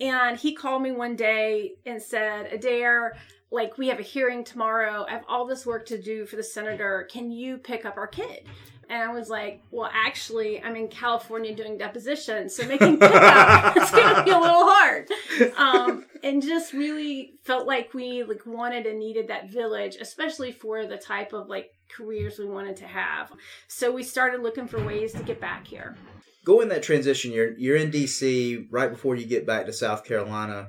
and 0.00 0.38
he 0.38 0.54
called 0.54 0.82
me 0.82 0.92
one 0.92 1.16
day 1.16 1.74
and 1.86 2.00
said, 2.00 2.52
"Adair." 2.52 3.16
Like 3.52 3.78
we 3.78 3.88
have 3.88 3.98
a 3.98 4.02
hearing 4.02 4.44
tomorrow. 4.44 5.04
I 5.08 5.10
have 5.10 5.24
all 5.28 5.44
this 5.44 5.66
work 5.66 5.84
to 5.86 6.00
do 6.00 6.24
for 6.24 6.36
the 6.36 6.42
senator. 6.42 7.08
Can 7.10 7.32
you 7.32 7.58
pick 7.58 7.84
up 7.84 7.96
our 7.96 8.06
kid? 8.06 8.46
And 8.90 9.00
I 9.00 9.12
was 9.12 9.30
like, 9.30 9.62
well, 9.70 9.88
actually, 9.92 10.60
I'm 10.60 10.74
in 10.74 10.88
California 10.88 11.54
doing 11.54 11.78
depositions, 11.78 12.56
so 12.56 12.66
making 12.66 12.96
pickup 12.98 13.76
is 13.76 13.90
going 13.92 14.16
to 14.16 14.24
be 14.24 14.32
a 14.32 14.38
little 14.38 14.64
hard. 14.66 15.08
Um, 15.56 16.06
and 16.24 16.42
just 16.42 16.72
really 16.72 17.34
felt 17.44 17.68
like 17.68 17.94
we 17.94 18.24
like 18.24 18.44
wanted 18.44 18.86
and 18.86 18.98
needed 18.98 19.28
that 19.28 19.48
village, 19.48 19.96
especially 20.00 20.50
for 20.50 20.86
the 20.86 20.96
type 20.96 21.32
of 21.32 21.48
like 21.48 21.70
careers 21.88 22.40
we 22.40 22.46
wanted 22.46 22.76
to 22.78 22.86
have. 22.86 23.30
So 23.68 23.92
we 23.92 24.02
started 24.02 24.42
looking 24.42 24.66
for 24.66 24.84
ways 24.84 25.12
to 25.12 25.22
get 25.22 25.40
back 25.40 25.68
here. 25.68 25.96
Go 26.44 26.60
in 26.60 26.68
that 26.68 26.82
transition. 26.82 27.32
You're 27.32 27.56
you're 27.58 27.76
in 27.76 27.90
DC 27.90 28.66
right 28.70 28.90
before 28.90 29.16
you 29.16 29.26
get 29.26 29.46
back 29.46 29.66
to 29.66 29.72
South 29.72 30.04
Carolina. 30.04 30.68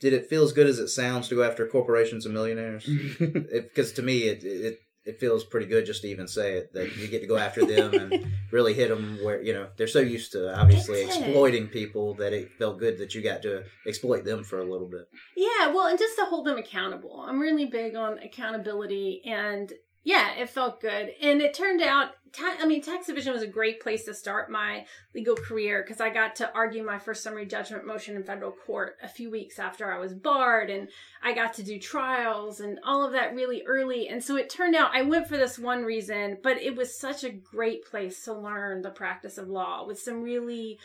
Did 0.00 0.12
it 0.12 0.26
feel 0.26 0.44
as 0.44 0.52
good 0.52 0.68
as 0.68 0.78
it 0.78 0.88
sounds 0.88 1.28
to 1.28 1.34
go 1.34 1.42
after 1.42 1.66
corporations 1.66 2.24
and 2.24 2.34
millionaires? 2.34 2.88
Because 3.18 3.92
to 3.92 4.02
me, 4.02 4.24
it, 4.24 4.44
it 4.44 4.78
it 5.08 5.18
feels 5.18 5.42
pretty 5.42 5.64
good 5.64 5.86
just 5.86 6.02
to 6.02 6.08
even 6.08 6.28
say 6.28 6.58
it 6.58 6.74
that 6.74 6.94
you 6.98 7.08
get 7.08 7.22
to 7.22 7.26
go 7.26 7.38
after 7.38 7.64
them 7.64 7.94
and 7.94 8.26
really 8.52 8.74
hit 8.74 8.90
them 8.90 9.18
where 9.24 9.40
you 9.40 9.54
know 9.54 9.68
they're 9.78 9.86
so 9.86 10.00
used 10.00 10.32
to 10.32 10.54
obviously 10.54 11.02
exploiting 11.02 11.66
people 11.66 12.12
that 12.14 12.34
it 12.34 12.52
felt 12.58 12.78
good 12.78 12.98
that 12.98 13.14
you 13.14 13.22
got 13.22 13.40
to 13.40 13.62
exploit 13.86 14.26
them 14.26 14.44
for 14.44 14.60
a 14.60 14.70
little 14.70 14.86
bit. 14.86 15.08
Yeah, 15.34 15.72
well, 15.72 15.86
and 15.86 15.98
just 15.98 16.16
to 16.18 16.26
hold 16.26 16.46
them 16.46 16.58
accountable. 16.58 17.24
I'm 17.26 17.40
really 17.40 17.64
big 17.64 17.96
on 17.96 18.18
accountability 18.18 19.22
and 19.24 19.72
yeah, 20.04 20.34
it 20.34 20.48
felt 20.48 20.80
good. 20.80 21.12
And 21.20 21.40
it 21.40 21.54
turned 21.54 21.82
out, 21.82 22.12
I 22.40 22.66
mean, 22.66 22.82
tax 22.82 23.06
division 23.06 23.32
was 23.32 23.42
a 23.42 23.48
great 23.48 23.80
place 23.80 24.04
to 24.04 24.14
start 24.14 24.50
my 24.50 24.86
legal 25.14 25.34
career 25.34 25.82
because 25.82 26.00
I 26.00 26.10
got 26.10 26.36
to 26.36 26.52
argue 26.54 26.84
my 26.84 26.98
first 26.98 27.22
summary 27.22 27.46
judgment 27.46 27.86
motion 27.86 28.16
in 28.16 28.22
federal 28.22 28.52
court 28.52 28.96
a 29.02 29.08
few 29.08 29.30
weeks 29.30 29.58
after 29.58 29.92
I 29.92 29.98
was 29.98 30.14
barred. 30.14 30.70
And 30.70 30.88
I 31.22 31.34
got 31.34 31.54
to 31.54 31.62
do 31.62 31.78
trials 31.78 32.60
and 32.60 32.78
all 32.84 33.04
of 33.04 33.12
that 33.12 33.34
really 33.34 33.62
early. 33.66 34.08
And 34.08 34.22
so 34.22 34.36
it 34.36 34.48
turned 34.48 34.76
out 34.76 34.94
I 34.94 35.02
went 35.02 35.26
for 35.26 35.36
this 35.36 35.58
one 35.58 35.84
reason, 35.84 36.38
but 36.42 36.58
it 36.58 36.76
was 36.76 36.98
such 36.98 37.24
a 37.24 37.30
great 37.30 37.84
place 37.84 38.24
to 38.24 38.32
learn 38.32 38.82
the 38.82 38.90
practice 38.90 39.36
of 39.36 39.48
law 39.48 39.86
with 39.86 39.98
some 39.98 40.22
really 40.22 40.78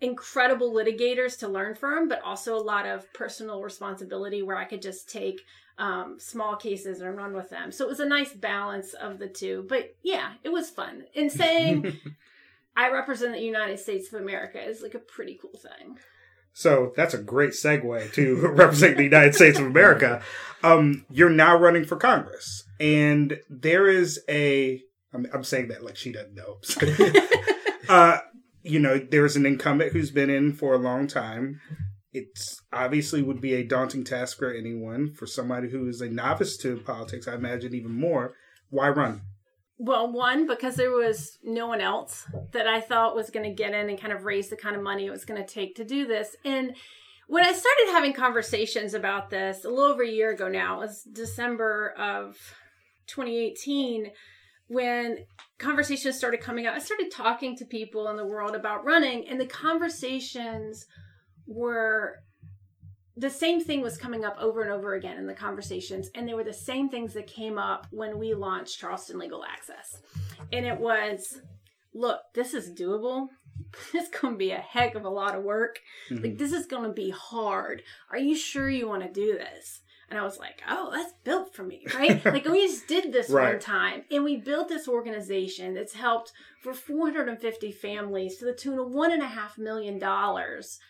incredible 0.00 0.72
litigators 0.72 1.38
to 1.38 1.48
learn 1.48 1.74
from, 1.74 2.08
but 2.08 2.22
also 2.22 2.56
a 2.56 2.58
lot 2.58 2.86
of 2.86 3.12
personal 3.12 3.62
responsibility 3.62 4.42
where 4.42 4.56
I 4.56 4.64
could 4.64 4.80
just 4.80 5.10
take 5.10 5.44
um, 5.80 6.20
small 6.20 6.56
cases 6.56 7.00
and 7.00 7.16
run 7.16 7.34
with 7.34 7.48
them. 7.50 7.72
So 7.72 7.86
it 7.86 7.88
was 7.88 8.00
a 8.00 8.06
nice 8.06 8.34
balance 8.34 8.92
of 8.92 9.18
the 9.18 9.28
two. 9.28 9.64
But 9.68 9.96
yeah, 10.02 10.34
it 10.44 10.50
was 10.50 10.70
fun. 10.70 11.04
And 11.16 11.32
saying 11.32 11.98
I 12.76 12.90
represent 12.90 13.32
the 13.32 13.40
United 13.40 13.80
States 13.80 14.12
of 14.12 14.20
America 14.20 14.62
is 14.62 14.82
like 14.82 14.94
a 14.94 15.00
pretty 15.00 15.38
cool 15.40 15.58
thing. 15.58 15.98
So 16.52 16.92
that's 16.96 17.14
a 17.14 17.18
great 17.18 17.52
segue 17.52 18.12
to 18.12 18.36
represent 18.48 18.98
the 18.98 19.04
United 19.04 19.34
States 19.34 19.58
of 19.58 19.66
America. 19.66 20.22
Um, 20.62 21.06
you're 21.10 21.30
now 21.30 21.56
running 21.56 21.84
for 21.84 21.96
Congress, 21.96 22.64
and 22.78 23.38
there 23.48 23.88
is 23.88 24.20
a. 24.28 24.82
I'm, 25.14 25.26
I'm 25.32 25.44
saying 25.44 25.68
that 25.68 25.82
like 25.82 25.96
she 25.96 26.12
doesn't 26.12 26.34
know. 26.34 26.58
uh, 27.88 28.18
you 28.62 28.78
know, 28.78 28.98
there's 28.98 29.36
an 29.36 29.46
incumbent 29.46 29.92
who's 29.92 30.10
been 30.10 30.28
in 30.28 30.52
for 30.52 30.74
a 30.74 30.78
long 30.78 31.06
time 31.06 31.60
it's 32.12 32.60
obviously 32.72 33.22
would 33.22 33.40
be 33.40 33.54
a 33.54 33.64
daunting 33.64 34.04
task 34.04 34.38
for 34.38 34.52
anyone. 34.52 35.12
For 35.12 35.26
somebody 35.26 35.70
who 35.70 35.88
is 35.88 36.00
a 36.00 36.08
novice 36.08 36.56
to 36.58 36.78
politics, 36.78 37.28
I 37.28 37.34
imagine 37.34 37.74
even 37.74 37.92
more. 37.92 38.34
Why 38.70 38.88
run? 38.88 39.22
Well, 39.78 40.12
one, 40.12 40.46
because 40.46 40.76
there 40.76 40.90
was 40.90 41.38
no 41.42 41.66
one 41.66 41.80
else 41.80 42.26
that 42.52 42.66
I 42.66 42.80
thought 42.80 43.16
was 43.16 43.30
going 43.30 43.48
to 43.48 43.54
get 43.54 43.72
in 43.72 43.88
and 43.88 44.00
kind 44.00 44.12
of 44.12 44.24
raise 44.24 44.50
the 44.50 44.56
kind 44.56 44.76
of 44.76 44.82
money 44.82 45.06
it 45.06 45.10
was 45.10 45.24
going 45.24 45.42
to 45.42 45.54
take 45.54 45.76
to 45.76 45.84
do 45.84 46.06
this. 46.06 46.36
And 46.44 46.76
when 47.28 47.44
I 47.44 47.52
started 47.52 47.92
having 47.92 48.12
conversations 48.12 48.92
about 48.92 49.30
this 49.30 49.64
a 49.64 49.70
little 49.70 49.84
over 49.84 50.02
a 50.02 50.08
year 50.08 50.32
ago 50.32 50.48
now, 50.48 50.76
it 50.76 50.86
was 50.86 51.08
December 51.10 51.94
of 51.96 52.36
2018 53.06 54.10
when 54.68 55.18
conversations 55.58 56.16
started 56.16 56.40
coming 56.40 56.66
up. 56.66 56.74
I 56.74 56.78
started 56.78 57.10
talking 57.10 57.56
to 57.56 57.64
people 57.64 58.08
in 58.08 58.16
the 58.16 58.26
world 58.26 58.54
about 58.54 58.84
running, 58.84 59.26
and 59.28 59.40
the 59.40 59.46
conversations 59.46 60.86
were 61.50 62.22
the 63.16 63.28
same 63.28 63.62
thing 63.62 63.82
was 63.82 63.98
coming 63.98 64.24
up 64.24 64.36
over 64.40 64.62
and 64.62 64.70
over 64.70 64.94
again 64.94 65.18
in 65.18 65.26
the 65.26 65.34
conversations 65.34 66.08
and 66.14 66.26
they 66.26 66.34
were 66.34 66.44
the 66.44 66.52
same 66.52 66.88
things 66.88 67.12
that 67.12 67.26
came 67.26 67.58
up 67.58 67.86
when 67.90 68.18
we 68.18 68.32
launched 68.34 68.78
charleston 68.78 69.18
legal 69.18 69.44
access 69.44 70.00
and 70.52 70.64
it 70.64 70.78
was 70.78 71.40
look 71.92 72.20
this 72.34 72.54
is 72.54 72.72
doable 72.72 73.28
it's 73.94 74.08
going 74.20 74.34
to 74.34 74.38
be 74.38 74.52
a 74.52 74.58
heck 74.58 74.94
of 74.94 75.04
a 75.04 75.10
lot 75.10 75.34
of 75.34 75.42
work 75.42 75.80
mm-hmm. 76.08 76.22
like 76.22 76.38
this 76.38 76.52
is 76.52 76.66
going 76.66 76.84
to 76.84 76.92
be 76.92 77.10
hard 77.10 77.82
are 78.10 78.18
you 78.18 78.36
sure 78.36 78.70
you 78.70 78.88
want 78.88 79.02
to 79.02 79.12
do 79.12 79.32
this 79.32 79.80
and 80.08 80.18
I 80.18 80.24
was 80.24 80.38
like, 80.38 80.60
oh, 80.68 80.90
that's 80.92 81.12
built 81.22 81.54
for 81.54 81.62
me, 81.62 81.84
right? 81.94 82.24
like 82.24 82.44
we 82.44 82.66
just 82.66 82.88
did 82.88 83.12
this 83.12 83.30
right. 83.30 83.52
one 83.52 83.60
time 83.60 84.02
and 84.10 84.24
we 84.24 84.36
built 84.36 84.68
this 84.68 84.88
organization 84.88 85.72
that's 85.72 85.94
helped 85.94 86.32
for 86.60 86.74
450 86.74 87.70
families 87.70 88.36
to 88.38 88.44
the 88.44 88.52
tune 88.52 88.80
of 88.80 88.90
one 88.90 89.12
and 89.12 89.22
a 89.22 89.28
half 89.28 89.56
million 89.56 90.00
dollars 90.00 90.80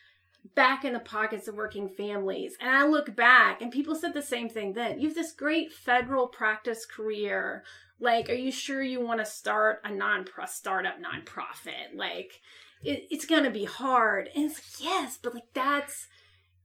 back 0.55 0.85
in 0.85 0.93
the 0.93 1.01
pockets 1.01 1.49
of 1.49 1.55
working 1.55 1.89
families. 1.89 2.57
And 2.61 2.71
I 2.71 2.87
look 2.87 3.15
back 3.15 3.61
and 3.61 3.71
people 3.71 3.95
said 3.95 4.15
the 4.15 4.23
same 4.23 4.49
thing 4.49 4.73
then. 4.73 5.01
You 5.01 5.09
have 5.09 5.17
this 5.17 5.33
great 5.33 5.73
federal 5.73 6.27
practice 6.27 6.87
career. 6.87 7.65
Like, 7.99 8.31
are 8.31 8.35
you 8.35 8.51
sure 8.51 8.83
you 8.83 9.01
want 9.01 9.21
to 9.21 9.27
start 9.27 9.81
a 9.85 9.91
non 9.91 10.25
startup 10.47 10.97
nonprofit? 10.97 11.95
Like, 11.95 12.41
it, 12.83 13.07
it's 13.11 13.27
to 13.45 13.51
be 13.51 13.65
hard. 13.65 14.31
And 14.35 14.47
it's 14.47 14.57
like, 14.57 14.89
yes, 14.91 15.19
but 15.23 15.35
like 15.35 15.53
that's 15.53 16.07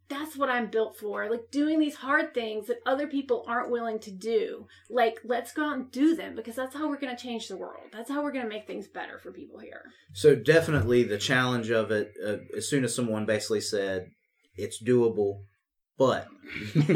that's 0.08 0.38
what 0.38 0.50
I'm 0.50 0.68
built 0.68 0.98
for. 0.98 1.30
Like 1.30 1.52
doing 1.52 1.80
these 1.80 1.96
hard 1.96 2.34
things 2.34 2.68
that 2.68 2.78
other 2.86 3.08
people 3.08 3.44
aren't 3.48 3.72
willing 3.72 4.00
to 4.00 4.12
do. 4.12 4.68
Like, 4.90 5.20
let's 5.24 5.52
go 5.52 5.64
out 5.64 5.78
and 5.78 5.92
do 5.92 6.16
them 6.16 6.36
because 6.36 6.56
that's 6.56 6.76
how 6.76 6.88
we're 6.88 7.00
going 7.00 7.16
to 7.16 7.22
change 7.22 7.48
the 7.48 7.58
world. 7.58 7.88
That's 7.92 8.10
how 8.10 8.24
we're 8.24 8.32
going 8.32 8.46
to 8.46 8.50
make 8.50 8.68
things 8.68 8.88
better 8.88 9.18
for 9.18 9.32
people 9.32 9.60
here. 9.60 9.82
So, 10.14 10.36
definitely 10.36 11.04
the 11.04 11.18
challenge 11.18 11.72
of 11.72 11.92
it, 11.92 12.14
uh, 12.26 12.38
as 12.56 12.70
soon 12.70 12.84
as 12.84 12.94
someone 12.94 13.26
basically 13.26 13.62
said, 13.62 14.12
it's 14.56 14.82
doable, 14.82 15.42
but 15.98 16.28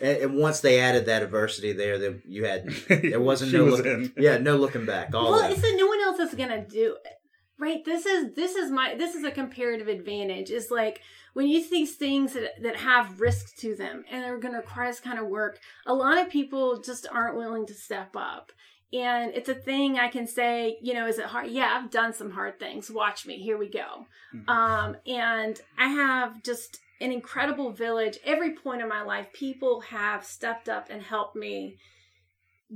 and 0.00 0.36
once 0.36 0.60
they 0.60 0.80
added 0.80 1.06
that 1.06 1.22
adversity 1.22 1.72
there, 1.72 1.98
that 1.98 2.22
you 2.26 2.44
had 2.44 2.68
there 2.88 3.20
wasn't 3.20 3.52
no 3.54 3.64
was 3.64 3.76
looking, 3.76 4.12
yeah 4.16 4.38
no 4.38 4.56
looking 4.56 4.86
back. 4.86 5.14
All 5.14 5.30
well, 5.30 5.40
that. 5.40 5.52
it's 5.52 5.62
that 5.62 5.74
no 5.76 5.86
one 5.86 6.00
else 6.00 6.18
is 6.20 6.34
gonna 6.34 6.64
do 6.64 6.96
it 7.04 7.19
right 7.60 7.84
this 7.84 8.06
is 8.06 8.34
this 8.34 8.56
is 8.56 8.70
my 8.70 8.94
this 8.94 9.14
is 9.14 9.22
a 9.22 9.30
comparative 9.30 9.86
advantage 9.86 10.50
is 10.50 10.70
like 10.70 11.00
when 11.34 11.46
you 11.46 11.62
see 11.62 11.86
things 11.86 12.32
that, 12.32 12.60
that 12.62 12.76
have 12.76 13.20
risks 13.20 13.52
to 13.52 13.76
them 13.76 14.04
and 14.10 14.24
they're 14.24 14.38
going 14.38 14.54
to 14.54 14.60
require 14.60 14.88
this 14.88 14.98
kind 14.98 15.18
of 15.18 15.26
work 15.26 15.60
a 15.86 15.94
lot 15.94 16.18
of 16.18 16.30
people 16.30 16.80
just 16.80 17.06
aren't 17.12 17.36
willing 17.36 17.66
to 17.66 17.74
step 17.74 18.16
up. 18.16 18.50
And 18.92 19.32
it's 19.34 19.48
a 19.48 19.54
thing 19.54 19.98
i 19.98 20.08
can 20.08 20.26
say 20.26 20.78
you 20.82 20.94
know 20.94 21.06
is 21.06 21.18
it 21.18 21.26
hard? 21.26 21.48
Yeah 21.48 21.78
i've 21.80 21.90
done 21.90 22.12
some 22.12 22.32
hard 22.32 22.58
things. 22.58 22.90
Watch 22.90 23.26
me. 23.26 23.36
Here 23.36 23.56
we 23.56 23.68
go. 23.68 24.06
Mm-hmm. 24.34 24.48
um, 24.50 24.96
and 25.06 25.60
i 25.78 25.88
have 25.88 26.42
just 26.42 26.80
an 27.00 27.12
incredible 27.12 27.72
village. 27.72 28.18
Every 28.24 28.54
point 28.54 28.82
of 28.82 28.88
my 28.88 29.02
life 29.02 29.28
people 29.32 29.80
have 29.82 30.24
stepped 30.24 30.68
up 30.68 30.88
and 30.90 31.02
helped 31.02 31.36
me 31.36 31.78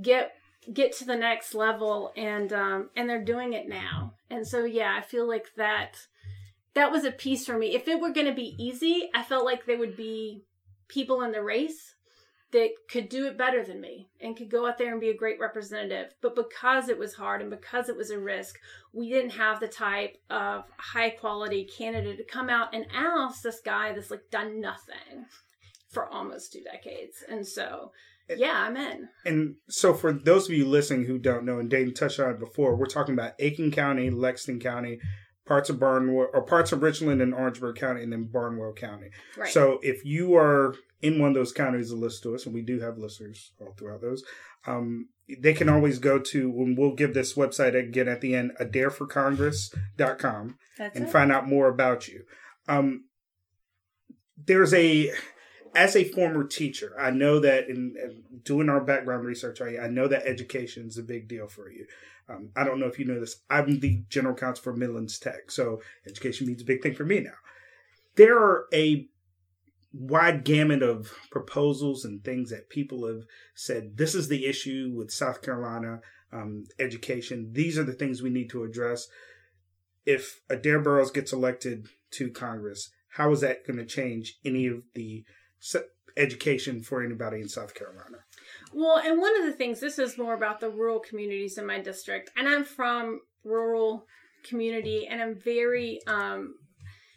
get 0.00 0.32
get 0.72 0.92
to 0.92 1.04
the 1.04 1.16
next 1.16 1.54
level 1.54 2.12
and 2.16 2.52
um 2.52 2.90
and 2.96 3.08
they're 3.08 3.24
doing 3.24 3.52
it 3.52 3.68
now. 3.68 4.14
And 4.30 4.46
so 4.46 4.64
yeah 4.64 4.96
i 4.98 5.02
feel 5.02 5.28
like 5.28 5.54
that 5.56 6.06
that 6.74 6.90
was 6.90 7.04
a 7.04 7.12
piece 7.12 7.46
for 7.46 7.56
me. 7.56 7.74
If 7.74 7.86
it 7.86 8.00
were 8.00 8.12
going 8.12 8.26
to 8.26 8.34
be 8.34 8.56
easy 8.58 9.10
i 9.14 9.22
felt 9.22 9.44
like 9.44 9.64
there 9.64 9.78
would 9.78 9.96
be 9.96 10.44
people 10.88 11.22
in 11.22 11.32
the 11.32 11.42
race 11.42 11.94
that 12.52 12.70
could 12.88 13.08
do 13.08 13.26
it 13.26 13.36
better 13.36 13.64
than 13.64 13.80
me 13.80 14.08
and 14.20 14.36
could 14.36 14.48
go 14.48 14.64
out 14.64 14.78
there 14.78 14.92
and 14.92 15.00
be 15.00 15.10
a 15.10 15.16
great 15.16 15.40
representative. 15.40 16.14
But 16.20 16.36
because 16.36 16.88
it 16.88 16.96
was 16.96 17.14
hard 17.14 17.40
and 17.40 17.50
because 17.50 17.88
it 17.88 17.96
was 17.96 18.10
a 18.10 18.18
risk 18.18 18.60
we 18.92 19.10
didn't 19.10 19.32
have 19.32 19.58
the 19.58 19.68
type 19.68 20.16
of 20.30 20.64
high 20.78 21.10
quality 21.10 21.64
candidate 21.64 22.16
to 22.16 22.24
come 22.24 22.48
out 22.48 22.72
and 22.72 22.86
oust 22.94 23.42
this 23.42 23.60
guy 23.60 23.92
that's 23.92 24.10
like 24.10 24.30
done 24.30 24.60
nothing 24.60 25.26
for 25.90 26.08
almost 26.08 26.52
two 26.52 26.62
decades. 26.62 27.24
And 27.28 27.46
so 27.46 27.92
yeah, 28.28 28.64
I'm 28.66 28.76
in. 28.76 29.08
And 29.24 29.56
so, 29.68 29.94
for 29.94 30.12
those 30.12 30.48
of 30.48 30.54
you 30.54 30.66
listening 30.66 31.06
who 31.06 31.18
don't 31.18 31.44
know, 31.44 31.58
and 31.58 31.68
Dane 31.70 31.92
touched 31.94 32.20
on 32.20 32.30
it 32.30 32.38
before, 32.38 32.76
we're 32.76 32.86
talking 32.86 33.14
about 33.14 33.32
Aiken 33.38 33.70
County, 33.70 34.10
Lexington 34.10 34.60
County, 34.60 34.98
parts 35.46 35.68
of 35.70 35.78
Barnwell, 35.78 36.28
or 36.32 36.42
parts 36.42 36.72
of 36.72 36.82
Richland 36.82 37.20
and 37.20 37.34
Orangeburg 37.34 37.76
County, 37.76 38.02
and 38.02 38.12
then 38.12 38.28
Barnwell 38.32 38.72
County. 38.72 39.08
Right. 39.36 39.52
So, 39.52 39.78
if 39.82 40.04
you 40.04 40.34
are 40.36 40.74
in 41.02 41.18
one 41.18 41.28
of 41.28 41.34
those 41.34 41.52
counties 41.52 41.90
to 41.90 41.96
listen 41.96 42.30
to 42.30 42.34
us, 42.34 42.46
and 42.46 42.54
we 42.54 42.62
do 42.62 42.80
have 42.80 42.96
listeners 42.98 43.52
all 43.60 43.74
throughout 43.76 44.00
those, 44.00 44.24
um, 44.66 45.08
they 45.40 45.52
can 45.52 45.68
always 45.68 45.98
go 45.98 46.18
to, 46.18 46.48
and 46.50 46.78
we'll 46.78 46.94
give 46.94 47.12
this 47.14 47.34
website 47.34 47.78
again 47.78 48.08
at 48.08 48.20
the 48.22 48.34
end, 48.34 48.52
adairforcongress.com, 48.60 50.56
That's 50.78 50.96
and 50.96 51.06
it. 51.06 51.10
find 51.10 51.30
out 51.30 51.46
more 51.48 51.68
about 51.68 52.08
you. 52.08 52.24
Um, 52.68 53.04
there's 54.36 54.72
a 54.74 55.12
as 55.74 55.96
a 55.96 56.04
former 56.04 56.44
teacher, 56.44 56.94
I 56.98 57.10
know 57.10 57.40
that 57.40 57.68
in, 57.68 57.94
in 58.02 58.22
doing 58.42 58.68
our 58.68 58.80
background 58.80 59.24
research, 59.24 59.60
I, 59.60 59.78
I, 59.78 59.88
know 59.88 60.08
that 60.08 60.26
education 60.26 60.86
is 60.86 60.98
a 60.98 61.02
big 61.02 61.28
deal 61.28 61.48
for 61.48 61.70
you. 61.70 61.86
Um, 62.28 62.50
I 62.56 62.64
don't 62.64 62.80
know 62.80 62.86
if 62.86 62.98
you 62.98 63.04
know 63.04 63.20
this. 63.20 63.36
I'm 63.50 63.80
the 63.80 64.02
general 64.08 64.34
counsel 64.34 64.62
for 64.62 64.76
Midlands 64.76 65.18
Tech, 65.18 65.50
so 65.50 65.80
education 66.06 66.46
means 66.46 66.62
a 66.62 66.66
big 66.66 66.82
thing 66.82 66.94
for 66.94 67.04
me 67.04 67.20
now. 67.20 67.34
There 68.16 68.38
are 68.38 68.66
a 68.72 69.08
wide 69.92 70.44
gamut 70.44 70.82
of 70.82 71.12
proposals 71.30 72.04
and 72.04 72.22
things 72.22 72.50
that 72.50 72.68
people 72.68 73.06
have 73.06 73.24
said. 73.54 73.96
This 73.96 74.14
is 74.14 74.28
the 74.28 74.46
issue 74.46 74.92
with 74.94 75.10
South 75.10 75.42
Carolina 75.42 76.00
um, 76.32 76.64
education. 76.78 77.50
These 77.52 77.78
are 77.78 77.84
the 77.84 77.92
things 77.92 78.22
we 78.22 78.30
need 78.30 78.50
to 78.50 78.64
address. 78.64 79.06
If 80.04 80.40
Adair 80.50 80.80
Boroughs 80.80 81.10
gets 81.10 81.32
elected 81.32 81.88
to 82.12 82.30
Congress, 82.30 82.90
how 83.10 83.30
is 83.30 83.40
that 83.40 83.66
going 83.66 83.78
to 83.78 83.86
change 83.86 84.38
any 84.44 84.66
of 84.66 84.82
the 84.94 85.24
education 86.16 86.82
for 86.82 87.02
anybody 87.02 87.40
in 87.40 87.48
South 87.48 87.74
Carolina. 87.74 88.18
Well, 88.72 88.98
and 88.98 89.20
one 89.20 89.36
of 89.40 89.46
the 89.46 89.52
things, 89.52 89.80
this 89.80 89.98
is 89.98 90.18
more 90.18 90.34
about 90.34 90.60
the 90.60 90.70
rural 90.70 91.00
communities 91.00 91.58
in 91.58 91.66
my 91.66 91.80
district, 91.80 92.30
and 92.36 92.48
I'm 92.48 92.64
from 92.64 93.20
rural 93.44 94.06
community, 94.44 95.06
and 95.08 95.20
I'm 95.22 95.34
very 95.34 96.00
um, 96.06 96.54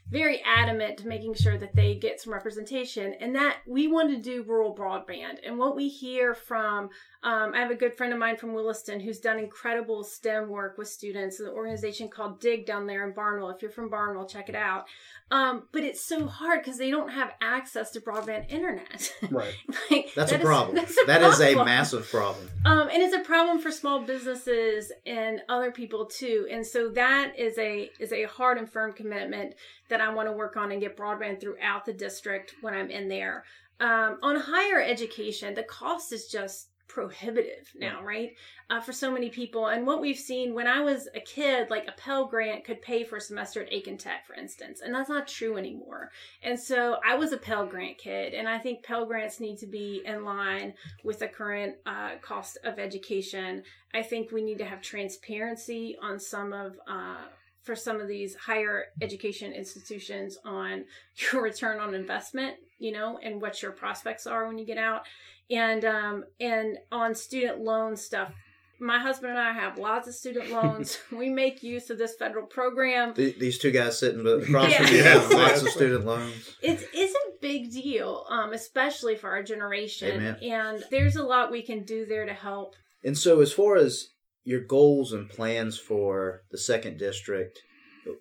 very 0.10 0.42
adamant 0.46 0.98
to 0.98 1.08
making 1.08 1.34
sure 1.34 1.58
that 1.58 1.76
they 1.76 1.96
get 1.96 2.22
some 2.22 2.34
representation 2.34 3.14
and 3.20 3.36
that 3.36 3.58
we 3.68 3.88
want 3.88 4.10
to 4.10 4.22
do 4.22 4.44
rural 4.44 4.74
broadband. 4.76 5.38
And 5.46 5.58
what 5.58 5.76
we 5.76 5.90
hear 5.90 6.34
from 6.34 6.90
um, 7.24 7.54
i 7.54 7.60
have 7.60 7.72
a 7.72 7.76
good 7.76 7.96
friend 7.96 8.14
of 8.14 8.20
mine 8.20 8.38
from 8.38 8.54
williston 8.54 9.00
who's 9.00 9.20
done 9.20 9.40
incredible 9.40 10.04
stem 10.04 10.50
work 10.50 10.78
with 10.78 10.88
students 10.88 11.40
an 11.40 11.48
organization 11.48 12.08
called 12.08 12.40
dig 12.40 12.66
down 12.66 12.88
there 12.88 13.08
in 13.08 13.14
barnwell. 13.14 13.50
If 13.50 13.62
you're 13.62 13.72
from 13.72 13.90
barnwell 13.90 14.28
check 14.28 14.50
it 14.50 14.56
out. 14.56 14.86
Um, 15.30 15.64
but 15.74 15.84
it's 15.84 16.06
so 16.06 16.26
hard 16.26 16.62
because 16.62 16.78
they 16.78 16.90
don't 16.90 17.10
have 17.10 17.34
access 17.42 17.92
to 17.92 18.02
broadband 18.02 18.50
internet. 18.50 19.12
Right. 19.30 19.56
Like, 19.92 20.14
that's, 20.16 20.32
that 20.32 20.38
a 20.38 20.42
is, 20.42 20.46
problem. 20.46 20.76
that's 20.76 20.92
a 20.92 21.06
that 21.06 21.20
problem 21.20 21.40
That 21.40 21.50
is 21.50 21.56
a 21.58 21.66
massive 21.66 22.10
problem. 22.10 22.50
Um, 22.66 22.88
and 22.88 23.04
it's 23.04 23.16
a 23.16 23.20
problem 23.20 23.60
for 23.60 23.72
small 23.72 24.04
businesses 24.04 24.92
and 25.06 25.42
other 25.50 25.72
people 25.72 26.06
too. 26.06 26.48
And 26.50 26.66
so 26.66 26.90
that 26.92 27.38
is 27.38 27.58
a 27.58 27.90
is 28.00 28.14
a 28.14 28.24
hard 28.24 28.58
and 28.58 28.70
firm 28.70 28.94
commitment 28.94 29.56
that 29.90 30.02
I 30.02 30.14
want 30.14 30.28
to 30.28 30.34
work 30.34 30.58
on 30.58 30.72
and 30.72 30.82
get 30.82 30.98
broadband 30.98 31.40
throughout 31.40 31.86
the 31.86 31.94
district 31.94 32.56
when 32.62 32.74
I'm 32.74 32.90
in 32.90 33.08
there. 33.08 33.44
Um, 33.80 34.18
on 34.22 34.36
higher 34.36 34.82
education, 34.82 35.54
the 35.54 35.64
cost 35.64 36.12
is 36.12 36.28
just 36.28 36.70
prohibitive 36.88 37.72
now, 37.76 38.02
right? 38.04 38.32
Uh, 38.70 38.82
for 38.82 38.92
so 38.92 39.12
many 39.12 39.30
people. 39.30 39.68
And 39.68 39.86
what 39.86 40.02
we've 40.02 40.18
seen 40.18 40.54
when 40.54 40.68
I 40.68 40.82
was 40.82 41.08
a 41.14 41.20
kid, 41.20 41.70
like 41.70 41.88
a 41.88 41.92
Pell 41.92 42.26
Grant 42.26 42.64
could 42.64 42.82
pay 42.82 43.04
for 43.04 43.18
a 43.18 43.22
semester 43.22 43.62
at 43.62 43.72
Aiken 43.72 43.98
Tech, 43.98 44.26
for 44.26 44.34
instance, 44.34 44.82
and 44.82 44.94
that's 44.94 45.10
not 45.10 45.28
true 45.28 45.58
anymore. 45.58 46.12
And 46.42 46.60
so 46.60 46.98
I 47.06 47.16
was 47.16 47.34
a 47.34 47.38
Pell 47.38 47.66
Grant 47.66 47.98
kid, 47.98 48.34
and 48.34 48.48
I 48.48 48.58
think 48.58 48.84
Pell 48.84 49.06
Grants 49.06 49.40
need 49.40 49.58
to 49.60 49.68
be 49.68 50.02
in 50.06 50.26
line 50.26 50.74
with 51.04 51.20
the 51.20 51.28
current 51.28 51.76
uh, 51.86 52.16
cost 52.22 52.58
of 52.64 52.80
education. 52.80 53.64
I 53.94 54.02
think 54.02 54.32
we 54.32 54.44
need 54.44 54.58
to 54.58 54.66
have 54.66 54.82
transparency 54.82 55.98
on 56.02 56.20
some 56.20 56.52
of 56.52 56.80
uh, 56.90 57.26
for 57.68 57.76
some 57.76 58.02
of 58.02 58.08
these 58.08 58.34
higher 58.34 58.86
education 59.02 59.52
institutions 59.52 60.40
on 60.44 60.86
your 61.32 61.44
return 61.44 61.80
on 61.80 61.94
investment, 61.94 62.56
you 62.80 62.92
know, 62.92 63.20
and 63.22 63.40
what 63.40 63.62
your 63.62 63.72
prospects 63.72 64.26
are 64.26 64.48
when 64.48 64.58
you 64.58 64.66
get 64.66 64.80
out. 64.80 65.04
And 65.52 65.86
um 65.86 66.24
and 66.40 66.78
on 66.92 67.14
student 67.14 67.60
loan 67.60 67.96
stuff, 67.96 68.34
my 68.80 69.00
husband 69.00 69.32
and 69.32 69.40
I 69.40 69.54
have 69.54 69.78
lots 69.78 70.08
of 70.08 70.14
student 70.14 70.50
loans. 70.52 71.00
we 71.12 71.30
make 71.30 71.64
use 71.64 71.90
of 71.90 71.98
this 71.98 72.16
federal 72.16 72.46
program. 72.46 73.14
The, 73.14 73.36
these 73.40 73.58
two 73.58 73.72
guys 73.72 74.00
sitting 74.00 74.26
across 74.28 74.72
yeah. 74.72 74.86
from 74.86 74.96
you 74.96 75.04
have 75.04 75.32
lots 75.32 75.62
of 75.62 75.70
student 75.70 76.06
loans. 76.06 76.56
It's 76.62 76.84
it's 76.94 77.14
a 77.14 77.40
big 77.42 77.72
deal, 77.72 78.26
um, 78.30 78.54
especially 78.54 79.16
for 79.16 79.30
our 79.30 79.44
generation. 79.44 80.18
Amen. 80.18 80.38
And 80.42 80.84
there's 80.92 81.16
a 81.16 81.24
lot 81.24 81.52
we 81.52 81.62
can 81.62 81.84
do 81.84 82.06
there 82.06 82.26
to 82.26 82.34
help. 82.34 82.76
And 83.04 83.18
so, 83.18 83.42
as 83.42 83.54
far 83.54 83.78
as 83.78 84.10
your 84.48 84.62
goals 84.62 85.12
and 85.12 85.30
plans 85.30 85.78
for 85.78 86.44
the 86.52 86.58
second 86.58 86.98
district. 86.98 87.60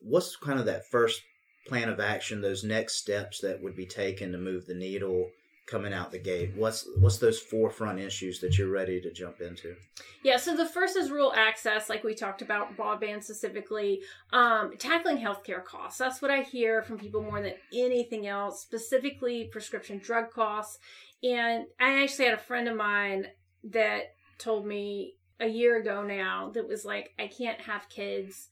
What's 0.02 0.34
kind 0.34 0.58
of 0.58 0.66
that 0.66 0.90
first 0.90 1.22
plan 1.68 1.88
of 1.88 2.00
action? 2.00 2.40
Those 2.40 2.64
next 2.64 2.96
steps 2.96 3.40
that 3.42 3.62
would 3.62 3.76
be 3.76 3.86
taken 3.86 4.32
to 4.32 4.38
move 4.38 4.66
the 4.66 4.74
needle 4.74 5.30
coming 5.66 5.92
out 5.92 6.12
the 6.12 6.18
gate 6.18 6.52
what's 6.54 6.88
what's 7.00 7.18
those 7.18 7.40
forefront 7.40 7.98
issues 7.98 8.38
that 8.38 8.56
you're 8.56 8.70
ready 8.70 9.00
to 9.00 9.12
jump 9.12 9.40
into 9.40 9.74
yeah 10.22 10.36
so 10.36 10.54
the 10.54 10.64
first 10.64 10.96
is 10.96 11.10
rural 11.10 11.32
access 11.34 11.88
like 11.88 12.04
we 12.04 12.14
talked 12.14 12.40
about 12.40 12.76
broadband 12.76 13.20
specifically 13.20 14.00
um, 14.32 14.70
tackling 14.78 15.18
healthcare 15.18 15.64
costs 15.64 15.98
that's 15.98 16.22
what 16.22 16.30
i 16.30 16.42
hear 16.42 16.82
from 16.82 16.96
people 16.96 17.20
more 17.20 17.42
than 17.42 17.54
anything 17.74 18.28
else 18.28 18.60
specifically 18.60 19.48
prescription 19.50 19.98
drug 19.98 20.30
costs 20.30 20.78
and 21.24 21.64
i 21.80 22.00
actually 22.00 22.26
had 22.26 22.34
a 22.34 22.38
friend 22.38 22.68
of 22.68 22.76
mine 22.76 23.26
that 23.64 24.14
told 24.38 24.64
me 24.64 25.14
a 25.40 25.46
year 25.46 25.80
ago 25.80 26.02
now 26.02 26.50
that 26.54 26.68
was 26.68 26.84
like, 26.84 27.10
I 27.18 27.26
can't 27.26 27.60
have 27.60 27.88
kids 27.88 28.48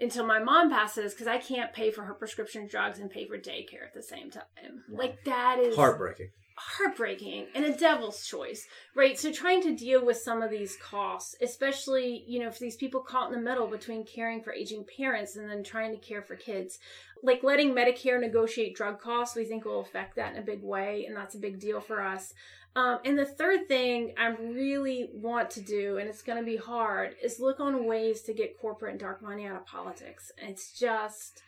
until 0.00 0.26
my 0.26 0.38
mom 0.38 0.70
passes 0.70 1.14
because 1.14 1.26
I 1.26 1.38
can't 1.38 1.72
pay 1.72 1.90
for 1.90 2.04
her 2.04 2.14
prescription 2.14 2.66
drugs 2.66 2.98
and 2.98 3.10
pay 3.10 3.26
for 3.26 3.38
daycare 3.38 3.86
at 3.86 3.94
the 3.94 4.02
same 4.02 4.30
time. 4.30 4.44
Wow. 4.88 4.98
Like 4.98 5.24
that 5.24 5.58
is 5.58 5.74
heartbreaking. 5.74 6.30
Heartbreaking 6.58 7.48
and 7.54 7.66
a 7.66 7.76
devil's 7.76 8.26
choice, 8.26 8.66
right? 8.94 9.18
So 9.18 9.30
trying 9.30 9.62
to 9.62 9.76
deal 9.76 10.04
with 10.04 10.16
some 10.16 10.42
of 10.42 10.50
these 10.50 10.76
costs, 10.82 11.34
especially, 11.42 12.24
you 12.26 12.40
know, 12.40 12.50
for 12.50 12.60
these 12.60 12.76
people 12.76 13.00
caught 13.00 13.30
in 13.30 13.34
the 13.34 13.42
middle 13.42 13.66
between 13.66 14.06
caring 14.06 14.42
for 14.42 14.54
aging 14.54 14.86
parents 14.96 15.36
and 15.36 15.50
then 15.50 15.62
trying 15.62 15.92
to 15.92 16.06
care 16.06 16.22
for 16.22 16.34
kids. 16.34 16.78
Like 17.22 17.42
letting 17.42 17.74
Medicare 17.74 18.20
negotiate 18.20 18.74
drug 18.74 19.00
costs, 19.00 19.36
we 19.36 19.44
think 19.44 19.64
will 19.64 19.80
affect 19.80 20.16
that 20.16 20.34
in 20.34 20.42
a 20.42 20.46
big 20.46 20.62
way, 20.62 21.04
and 21.06 21.16
that's 21.16 21.34
a 21.34 21.40
big 21.40 21.60
deal 21.60 21.80
for 21.80 22.02
us. 22.02 22.32
Um, 22.76 22.98
and 23.06 23.18
the 23.18 23.24
third 23.24 23.68
thing 23.68 24.12
I 24.18 24.26
really 24.26 25.08
want 25.14 25.50
to 25.52 25.62
do, 25.62 25.96
and 25.96 26.10
it's 26.10 26.20
going 26.20 26.38
to 26.38 26.44
be 26.44 26.58
hard, 26.58 27.16
is 27.24 27.40
look 27.40 27.58
on 27.58 27.86
ways 27.86 28.20
to 28.22 28.34
get 28.34 28.60
corporate 28.60 28.92
and 28.92 29.00
dark 29.00 29.22
money 29.22 29.46
out 29.46 29.56
of 29.56 29.64
politics. 29.64 30.30
It's 30.36 30.78
just. 30.78 31.42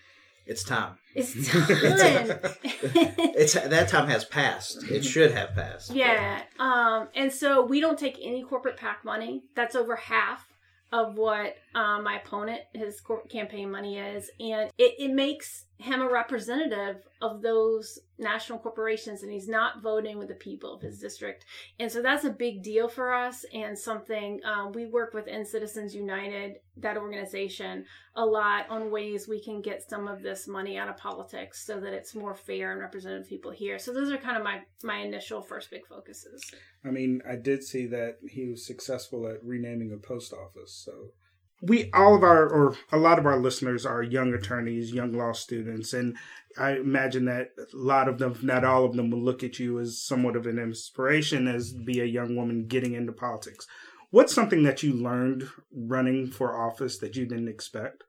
It's 0.47 0.65
time. 0.65 0.95
It's 1.15 1.35
time. 1.53 1.69
it's 2.65 3.53
that 3.53 3.89
time 3.89 4.09
has 4.09 4.25
passed. 4.25 4.83
It 4.85 5.05
should 5.05 5.33
have 5.33 5.55
passed. 5.55 5.91
Yeah. 5.91 6.41
Um, 6.59 7.09
and 7.15 7.31
so 7.31 7.63
we 7.63 7.83
don't 7.83 7.99
take 7.99 8.19
any 8.23 8.43
corporate 8.43 8.79
PAC 8.79 9.05
money. 9.05 9.43
That's 9.55 9.77
over 9.77 9.97
half 9.97 10.49
of 10.91 11.19
what 11.19 11.57
um, 11.79 12.03
my 12.03 12.17
opponent, 12.17 12.63
his 12.75 13.01
campaign 13.29 13.71
money 13.71 13.99
is, 13.99 14.33
and 14.41 14.69
it, 14.79 14.95
it 14.99 15.13
makes 15.13 15.67
him 15.77 16.03
a 16.03 16.11
representative 16.11 16.97
of 17.23 17.41
those 17.41 18.01
national 18.19 18.59
corporations 18.59 19.23
and 19.23 19.31
he's 19.31 19.47
not 19.47 19.81
voting 19.81 20.19
with 20.19 20.27
the 20.27 20.35
people 20.35 20.75
of 20.75 20.83
his 20.83 20.99
district. 20.99 21.45
And 21.79 21.91
so 21.91 22.03
that's 22.03 22.25
a 22.25 22.31
big 22.31 22.65
deal 22.65 22.89
for 22.89 23.15
us 23.15 23.45
and 23.55 23.79
something 23.79 24.41
um, 24.45 24.73
we 24.73 24.87
work 24.87 25.15
with 25.15 25.29
in 25.29 25.45
citizens 25.45 25.95
united 25.95 26.57
that 26.79 26.97
organization 26.97 27.85
a 28.17 28.27
lot 28.27 28.69
on 28.69 28.91
ways 28.91 29.29
we 29.29 29.41
can 29.41 29.63
get 29.63 29.89
some 29.89 30.09
of 30.09 30.21
this 30.21 30.49
money 30.49 30.77
out 30.77 30.89
of 30.89 30.97
politics 30.97 31.65
so 31.65 31.79
that 31.79 31.93
it's 31.93 32.13
more 32.13 32.35
fair 32.35 32.73
and 32.73 32.81
representative 32.81 33.29
people 33.29 33.53
here. 33.53 33.79
So 33.79 33.93
those 33.93 34.11
are 34.11 34.19
kind 34.19 34.37
of 34.37 34.43
my 34.43 34.63
my 34.83 34.97
initial 34.97 35.43
first 35.43 35.71
big 35.71 35.87
focuses. 35.87 36.43
I 36.85 36.91
mean 36.91 37.23
i 37.29 37.37
did 37.37 37.63
see 37.63 37.87
that 37.87 38.17
he 38.29 38.49
was 38.49 38.67
successful 38.67 39.29
at 39.29 39.45
renaming 39.45 39.93
a 39.93 39.97
post 39.97 40.33
office 40.33 40.73
so 40.73 41.13
we 41.61 41.91
all 41.93 42.15
of 42.15 42.23
our 42.23 42.49
or 42.49 42.77
a 42.93 42.99
lot 42.99 43.19
of 43.19 43.27
our 43.27 43.39
listeners 43.39 43.85
are 43.85 44.03
young 44.03 44.33
attorneys 44.33 44.93
young 44.93 45.13
law 45.13 45.33
students 45.33 45.93
and 45.93 46.17
i 46.57 46.73
imagine 46.73 47.25
that 47.25 47.49
a 47.59 47.77
lot 47.77 48.09
of 48.09 48.19
them 48.19 48.39
not 48.43 48.65
all 48.65 48.85
of 48.85 48.95
them 48.95 49.11
will 49.11 49.23
look 49.23 49.43
at 49.43 49.59
you 49.59 49.79
as 49.81 50.01
somewhat 50.01 50.37
of 50.37 50.47
an 50.47 50.59
inspiration 50.59 51.49
as 51.49 51.73
be 51.73 52.01
a 52.01 52.05
young 52.05 52.37
woman 52.37 52.67
getting 52.67 52.95
into 52.95 53.13
politics. 53.13 53.67
What's 54.11 54.35
something 54.35 54.63
that 54.63 54.83
you 54.83 54.95
learned 54.95 55.49
running 55.71 56.31
for 56.31 56.59
office 56.59 56.99
that 56.99 57.17
you 57.17 57.27
didn't 57.27 57.49
expect? 57.49 58.05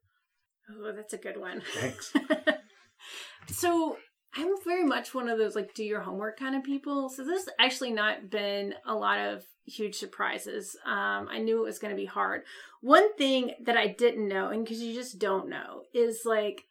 Oh 0.70 0.92
that's 0.96 1.14
a 1.14 1.18
good 1.18 1.38
one. 1.38 1.62
Thanks. 1.76 2.14
So 3.52 3.98
i'm 4.36 4.54
very 4.63 4.84
much 4.84 5.13
one 5.13 5.30
of 5.30 5.38
those 5.38 5.56
like 5.56 5.74
do 5.74 5.84
your 5.84 6.02
homework 6.02 6.38
kind 6.38 6.56
of 6.56 6.63
people 6.63 7.10
so 7.10 7.24
this 7.24 7.46
has 7.46 7.54
actually 7.60 7.92
not 7.92 8.30
been 8.30 8.74
a 8.86 8.94
lot 8.94 9.20
of 9.20 9.44
huge 9.70 9.96
surprises. 9.96 10.76
Um, 10.86 11.28
I 11.32 11.39
knew 11.39 11.60
it 11.60 11.65
was 11.65 11.80
going 11.80 11.92
to 11.92 12.00
be 12.00 12.06
hard. 12.06 12.44
One 12.82 13.13
thing 13.15 13.52
that 13.63 13.78
I 13.78 13.88
didn't 13.88 14.28
know, 14.28 14.50
and 14.50 14.63
because 14.63 14.82
you 14.82 14.94
just 14.94 15.20
don't 15.20 15.50
know, 15.50 15.84
is 15.94 16.22
like 16.26 16.65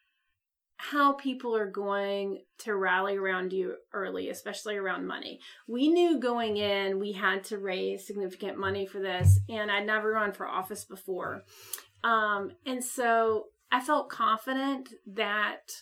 how 0.76 1.12
people 1.14 1.56
are 1.56 1.70
going 1.70 2.42
to 2.58 2.74
rally 2.74 3.16
around 3.16 3.52
you 3.52 3.76
early, 3.92 4.28
especially 4.30 4.76
around 4.76 5.06
money. 5.06 5.40
We 5.66 5.88
knew 5.88 6.20
going 6.20 6.56
in 6.56 7.00
we 7.00 7.12
had 7.12 7.44
to 7.44 7.58
raise 7.58 8.06
significant 8.06 8.58
money 8.58 8.86
for 8.86 9.00
this, 9.00 9.40
and 9.48 9.70
I'd 9.70 9.86
never 9.86 10.12
run 10.12 10.32
for 10.32 10.46
office 10.46 10.84
before. 10.84 11.42
Um, 12.04 12.52
and 12.64 12.84
so 12.84 13.46
I 13.72 13.80
felt 13.80 14.08
confident 14.08 14.90
that 15.06 15.72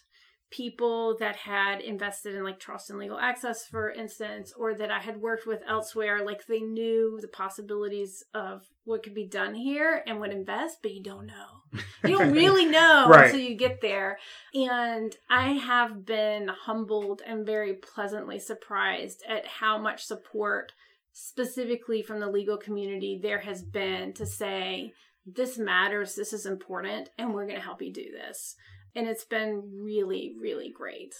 people 0.50 1.16
that 1.18 1.36
had 1.36 1.80
invested 1.80 2.34
in 2.34 2.44
like 2.44 2.60
Charleston 2.60 2.98
Legal 2.98 3.18
Access, 3.18 3.66
for 3.66 3.90
instance, 3.90 4.52
or 4.56 4.74
that 4.74 4.90
I 4.90 5.00
had 5.00 5.20
worked 5.20 5.46
with 5.46 5.60
elsewhere, 5.66 6.24
like 6.24 6.46
they 6.46 6.60
knew 6.60 7.18
the 7.20 7.28
possibilities 7.28 8.24
of 8.32 8.62
what 8.84 9.02
could 9.02 9.14
be 9.14 9.26
done 9.26 9.54
here 9.54 10.02
and 10.06 10.20
would 10.20 10.32
invest, 10.32 10.78
but 10.82 10.92
you 10.92 11.02
don't 11.02 11.26
know. 11.26 11.80
You 12.04 12.18
don't 12.18 12.32
really 12.32 12.64
know 12.64 13.08
right. 13.08 13.26
until 13.26 13.40
you 13.40 13.56
get 13.56 13.80
there. 13.80 14.18
And 14.54 15.14
I 15.28 15.52
have 15.52 16.06
been 16.06 16.48
humbled 16.48 17.22
and 17.26 17.44
very 17.44 17.74
pleasantly 17.74 18.38
surprised 18.38 19.24
at 19.28 19.46
how 19.46 19.78
much 19.78 20.04
support, 20.04 20.72
specifically 21.12 22.02
from 22.02 22.20
the 22.20 22.30
legal 22.30 22.56
community, 22.56 23.18
there 23.20 23.40
has 23.40 23.62
been 23.62 24.12
to 24.14 24.26
say, 24.26 24.92
this 25.26 25.58
matters, 25.58 26.14
this 26.14 26.32
is 26.32 26.46
important, 26.46 27.08
and 27.18 27.34
we're 27.34 27.46
going 27.46 27.58
to 27.58 27.64
help 27.64 27.82
you 27.82 27.92
do 27.92 28.12
this 28.12 28.54
and 28.96 29.06
it's 29.06 29.24
been 29.24 29.62
really 29.80 30.34
really 30.40 30.70
great 30.70 31.14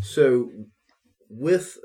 so 0.00 0.50
with 1.28 1.76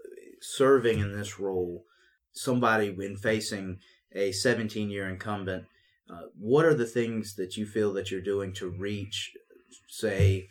serving 0.42 1.00
in 1.00 1.18
this 1.18 1.40
role 1.40 1.86
somebody 2.34 2.92
when 2.92 3.16
facing 3.16 3.80
a 4.14 4.32
17 4.32 4.90
year 4.90 5.10
incumbent 5.10 5.66
uh, 6.10 6.28
what 6.38 6.66
are 6.66 6.76
the 6.76 6.86
things 6.86 7.36
that 7.36 7.58
you 7.58 7.66
feel 7.66 7.94
that 7.94 8.12
you're 8.12 8.22
doing 8.22 8.54
to 8.54 8.70
reach 8.70 9.32
say 9.88 10.48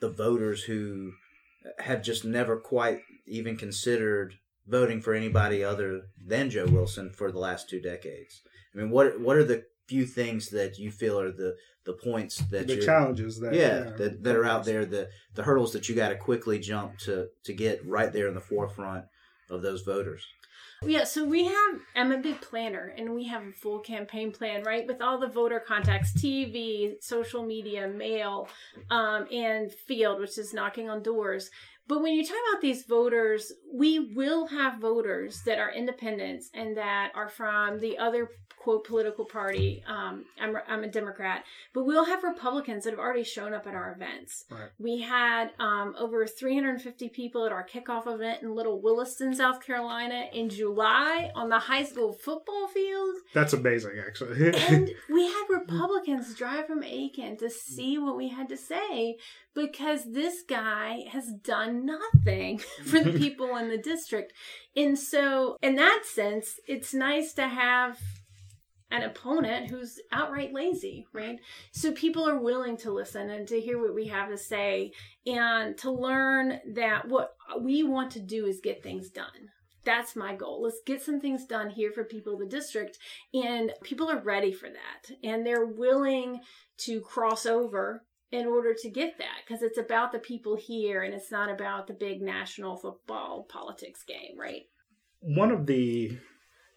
the 0.00 0.08
voters 0.08 0.64
who 0.64 1.12
have 1.78 2.02
just 2.02 2.24
never 2.24 2.56
quite 2.58 3.00
even 3.26 3.56
considered 3.56 4.34
voting 4.66 5.00
for 5.00 5.14
anybody 5.14 5.62
other 5.62 6.02
than 6.24 6.50
Joe 6.50 6.66
Wilson 6.66 7.10
for 7.10 7.30
the 7.30 7.38
last 7.38 7.68
two 7.68 7.80
decades. 7.80 8.42
I 8.74 8.78
mean, 8.78 8.90
what 8.90 9.20
what 9.20 9.36
are 9.36 9.44
the 9.44 9.64
few 9.86 10.06
things 10.06 10.48
that 10.50 10.78
you 10.78 10.90
feel 10.90 11.20
are 11.20 11.32
the 11.32 11.56
the 11.84 11.92
points 11.92 12.38
that 12.50 12.66
the 12.66 12.80
challenges 12.80 13.38
that 13.40 13.52
yeah, 13.54 13.60
yeah 13.60 13.90
that, 13.96 14.22
that 14.22 14.36
are 14.36 14.44
out 14.46 14.64
there 14.64 14.86
the 14.86 15.08
the 15.34 15.42
hurdles 15.42 15.72
that 15.72 15.88
you 15.88 15.94
got 15.94 16.08
to 16.08 16.16
quickly 16.16 16.58
jump 16.58 16.96
to 16.98 17.28
to 17.42 17.52
get 17.52 17.84
right 17.86 18.12
there 18.12 18.26
in 18.26 18.34
the 18.34 18.40
forefront 18.40 19.04
of 19.50 19.60
those 19.60 19.82
voters 19.82 20.24
yeah, 20.86 21.04
so 21.04 21.24
we 21.24 21.46
have, 21.46 21.80
I'm 21.96 22.12
a 22.12 22.18
big 22.18 22.40
planner 22.40 22.92
and 22.96 23.14
we 23.14 23.24
have 23.28 23.42
a 23.42 23.52
full 23.52 23.78
campaign 23.78 24.32
plan, 24.32 24.62
right? 24.64 24.86
With 24.86 25.00
all 25.00 25.18
the 25.18 25.28
voter 25.28 25.60
contacts, 25.60 26.12
TV, 26.12 27.02
social 27.02 27.44
media, 27.44 27.88
mail, 27.88 28.48
um, 28.90 29.26
and 29.32 29.72
field, 29.72 30.20
which 30.20 30.36
is 30.36 30.52
knocking 30.52 30.90
on 30.90 31.02
doors. 31.02 31.50
But 31.86 32.02
when 32.02 32.14
you 32.14 32.24
talk 32.24 32.36
about 32.50 32.62
these 32.62 32.84
voters, 32.84 33.52
we 33.72 33.98
will 33.98 34.46
have 34.46 34.80
voters 34.80 35.42
that 35.42 35.58
are 35.58 35.72
independents 35.72 36.50
and 36.54 36.76
that 36.76 37.12
are 37.14 37.28
from 37.28 37.80
the 37.80 37.98
other 37.98 38.30
quote 38.64 38.84
political 38.84 39.26
party. 39.26 39.84
Um, 39.86 40.24
I'm 40.40 40.56
I'm 40.66 40.84
a 40.84 40.88
Democrat, 40.88 41.44
but 41.74 41.84
we'll 41.84 42.06
have 42.06 42.24
Republicans 42.24 42.84
that 42.84 42.90
have 42.90 42.98
already 42.98 43.22
shown 43.22 43.52
up 43.52 43.66
at 43.66 43.74
our 43.74 43.92
events. 43.92 44.46
Right. 44.50 44.70
We 44.78 45.02
had 45.02 45.50
um, 45.58 45.94
over 45.98 46.26
350 46.26 47.10
people 47.10 47.44
at 47.44 47.52
our 47.52 47.66
kickoff 47.66 48.06
event 48.06 48.42
in 48.42 48.54
Little 48.54 48.80
Williston, 48.80 49.34
South 49.34 49.60
Carolina, 49.64 50.24
in 50.32 50.48
July 50.48 51.30
on 51.34 51.50
the 51.50 51.58
high 51.58 51.84
school 51.84 52.14
football 52.14 52.66
field. 52.68 53.16
That's 53.34 53.52
amazing, 53.52 54.02
actually. 54.04 54.54
and 54.56 54.90
we 55.12 55.26
had 55.26 55.44
Republicans 55.50 56.34
drive 56.34 56.66
from 56.66 56.82
Aiken 56.82 57.36
to 57.38 57.50
see 57.50 57.98
what 57.98 58.16
we 58.16 58.30
had 58.30 58.48
to 58.48 58.56
say 58.56 59.18
because 59.54 60.12
this 60.12 60.42
guy 60.48 61.04
has 61.10 61.32
done 61.42 61.86
nothing 61.86 62.58
for 62.84 63.00
the 63.00 63.12
people 63.18 63.56
in 63.56 63.68
the 63.68 63.78
district. 63.78 64.32
And 64.76 64.98
so, 64.98 65.56
in 65.62 65.76
that 65.76 66.02
sense, 66.04 66.58
it's 66.66 66.92
nice 66.92 67.32
to 67.34 67.48
have 67.48 67.98
an 68.90 69.02
opponent 69.02 69.70
who's 69.70 69.98
outright 70.12 70.52
lazy, 70.52 71.06
right? 71.12 71.38
So 71.72 71.90
people 71.92 72.28
are 72.28 72.38
willing 72.38 72.76
to 72.78 72.92
listen 72.92 73.30
and 73.30 73.48
to 73.48 73.60
hear 73.60 73.80
what 73.80 73.94
we 73.94 74.06
have 74.06 74.28
to 74.28 74.38
say 74.38 74.92
and 75.26 75.76
to 75.78 75.90
learn 75.90 76.60
that 76.74 77.08
what 77.08 77.34
we 77.60 77.82
want 77.82 78.12
to 78.12 78.20
do 78.20 78.46
is 78.46 78.60
get 78.62 78.82
things 78.82 79.10
done. 79.10 79.50
That's 79.84 80.14
my 80.14 80.34
goal. 80.34 80.62
Let's 80.62 80.80
get 80.86 81.02
some 81.02 81.20
things 81.20 81.44
done 81.44 81.70
here 81.70 81.90
for 81.92 82.04
people 82.04 82.34
in 82.34 82.38
the 82.38 82.46
district. 82.46 82.98
And 83.34 83.72
people 83.82 84.10
are 84.10 84.20
ready 84.20 84.52
for 84.52 84.68
that. 84.68 85.14
And 85.22 85.44
they're 85.44 85.66
willing 85.66 86.40
to 86.78 87.00
cross 87.00 87.46
over 87.46 88.04
in 88.34 88.46
order 88.46 88.74
to 88.74 88.90
get 88.90 89.16
that 89.18 89.42
because 89.46 89.62
it's 89.62 89.78
about 89.78 90.10
the 90.10 90.18
people 90.18 90.56
here 90.56 91.04
and 91.04 91.14
it's 91.14 91.30
not 91.30 91.48
about 91.48 91.86
the 91.86 91.92
big 91.92 92.20
national 92.20 92.76
football 92.76 93.44
politics 93.48 94.02
game, 94.02 94.36
right? 94.38 94.62
One 95.20 95.52
of 95.52 95.66
the 95.66 96.18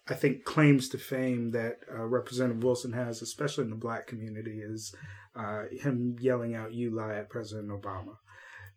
I 0.08 0.14
think 0.14 0.44
claims 0.44 0.88
to 0.90 0.98
fame 0.98 1.50
that 1.50 1.80
uh, 1.92 2.04
Representative 2.04 2.62
Wilson 2.62 2.92
has, 2.92 3.20
especially 3.20 3.64
in 3.64 3.70
the 3.70 3.76
black 3.76 4.06
community, 4.06 4.60
is 4.64 4.94
uh, 5.36 5.64
him 5.70 6.16
yelling 6.20 6.54
out 6.54 6.72
"You 6.72 6.94
lie" 6.94 7.16
at 7.16 7.28
President 7.28 7.68
Obama. 7.70 8.14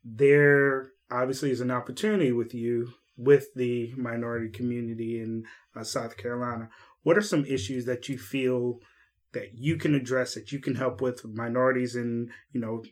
There 0.04 0.89
obviously 1.10 1.52
is 1.52 1.62
an 1.62 1.72
opportunity 1.72 2.32
with 2.32 2.54
you 2.54 2.89
with 3.15 3.54
the 3.56 3.94
minority 3.96 4.50
community 4.50 5.22
in 5.22 5.46
uh, 5.76 5.84
South 5.84 6.17
Carolina. 6.17 6.70
What 7.04 7.17
are 7.17 7.22
some 7.22 7.46
issues 7.46 7.86
that 7.86 8.10
you 8.10 8.17
feel 8.17 8.80
that 9.34 9.58
you 9.58 9.78
can 9.78 9.96
address 9.96 10.34
that 10.36 10.52
you 10.52 10.60
can 10.60 10.76
help 10.76 11.02
with 11.02 11.26
minorities 11.26 11.96
in 11.96 12.30
you 12.52 12.60
know 12.60 12.84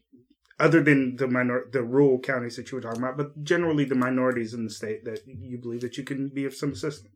other 0.60 0.84
than 0.84 1.16
the 1.16 1.28
minor 1.28 1.66
the 1.72 1.82
rural 1.82 2.20
counties 2.20 2.56
that 2.58 2.72
you 2.72 2.76
were 2.76 2.82
talking 2.82 3.02
about, 3.02 3.18
but 3.18 3.44
generally 3.44 3.86
the 3.86 3.96
minorities 3.96 4.54
in 4.54 4.66
the 4.66 4.70
state 4.70 5.06
that 5.06 5.22
you 5.26 5.58
believe 5.58 5.82
that 5.82 5.98
you 5.98 6.04
can 6.04 6.30
be 6.30 6.46
of 6.46 6.54
some 6.54 6.74
assistance. 6.74 7.14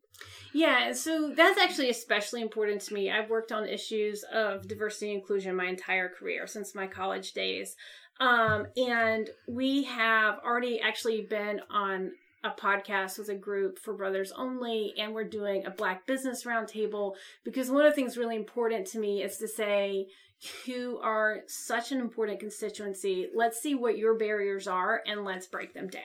Yeah, 0.53 0.93
so 0.93 1.33
that's 1.35 1.59
actually 1.59 1.89
especially 1.89 2.41
important 2.41 2.81
to 2.81 2.93
me. 2.93 3.09
I've 3.09 3.29
worked 3.29 3.51
on 3.51 3.67
issues 3.67 4.23
of 4.31 4.67
diversity 4.67 5.11
and 5.11 5.19
inclusion 5.19 5.55
my 5.55 5.65
entire 5.65 6.09
career 6.09 6.45
since 6.47 6.75
my 6.75 6.87
college 6.87 7.33
days. 7.33 7.75
Um, 8.19 8.67
and 8.77 9.29
we 9.47 9.83
have 9.83 10.39
already 10.45 10.79
actually 10.79 11.21
been 11.21 11.59
on 11.71 12.11
a 12.43 12.51
podcast 12.51 13.17
with 13.17 13.29
a 13.29 13.35
group 13.35 13.79
for 13.79 13.93
brothers 13.93 14.31
only, 14.35 14.93
and 14.97 15.13
we're 15.13 15.23
doing 15.23 15.65
a 15.65 15.71
black 15.71 16.05
business 16.05 16.43
roundtable 16.43 17.15
because 17.43 17.71
one 17.71 17.85
of 17.85 17.91
the 17.91 17.95
things 17.95 18.17
really 18.17 18.35
important 18.35 18.87
to 18.87 18.99
me 18.99 19.23
is 19.23 19.37
to 19.37 19.47
say, 19.47 20.07
you 20.65 20.99
are 21.01 21.41
such 21.47 21.91
an 21.91 21.99
important 21.99 22.39
constituency. 22.39 23.29
Let's 23.33 23.61
see 23.61 23.75
what 23.75 23.97
your 23.97 24.15
barriers 24.15 24.67
are 24.67 25.01
and 25.05 25.23
let's 25.23 25.47
break 25.47 25.73
them 25.73 25.87
down. 25.87 26.03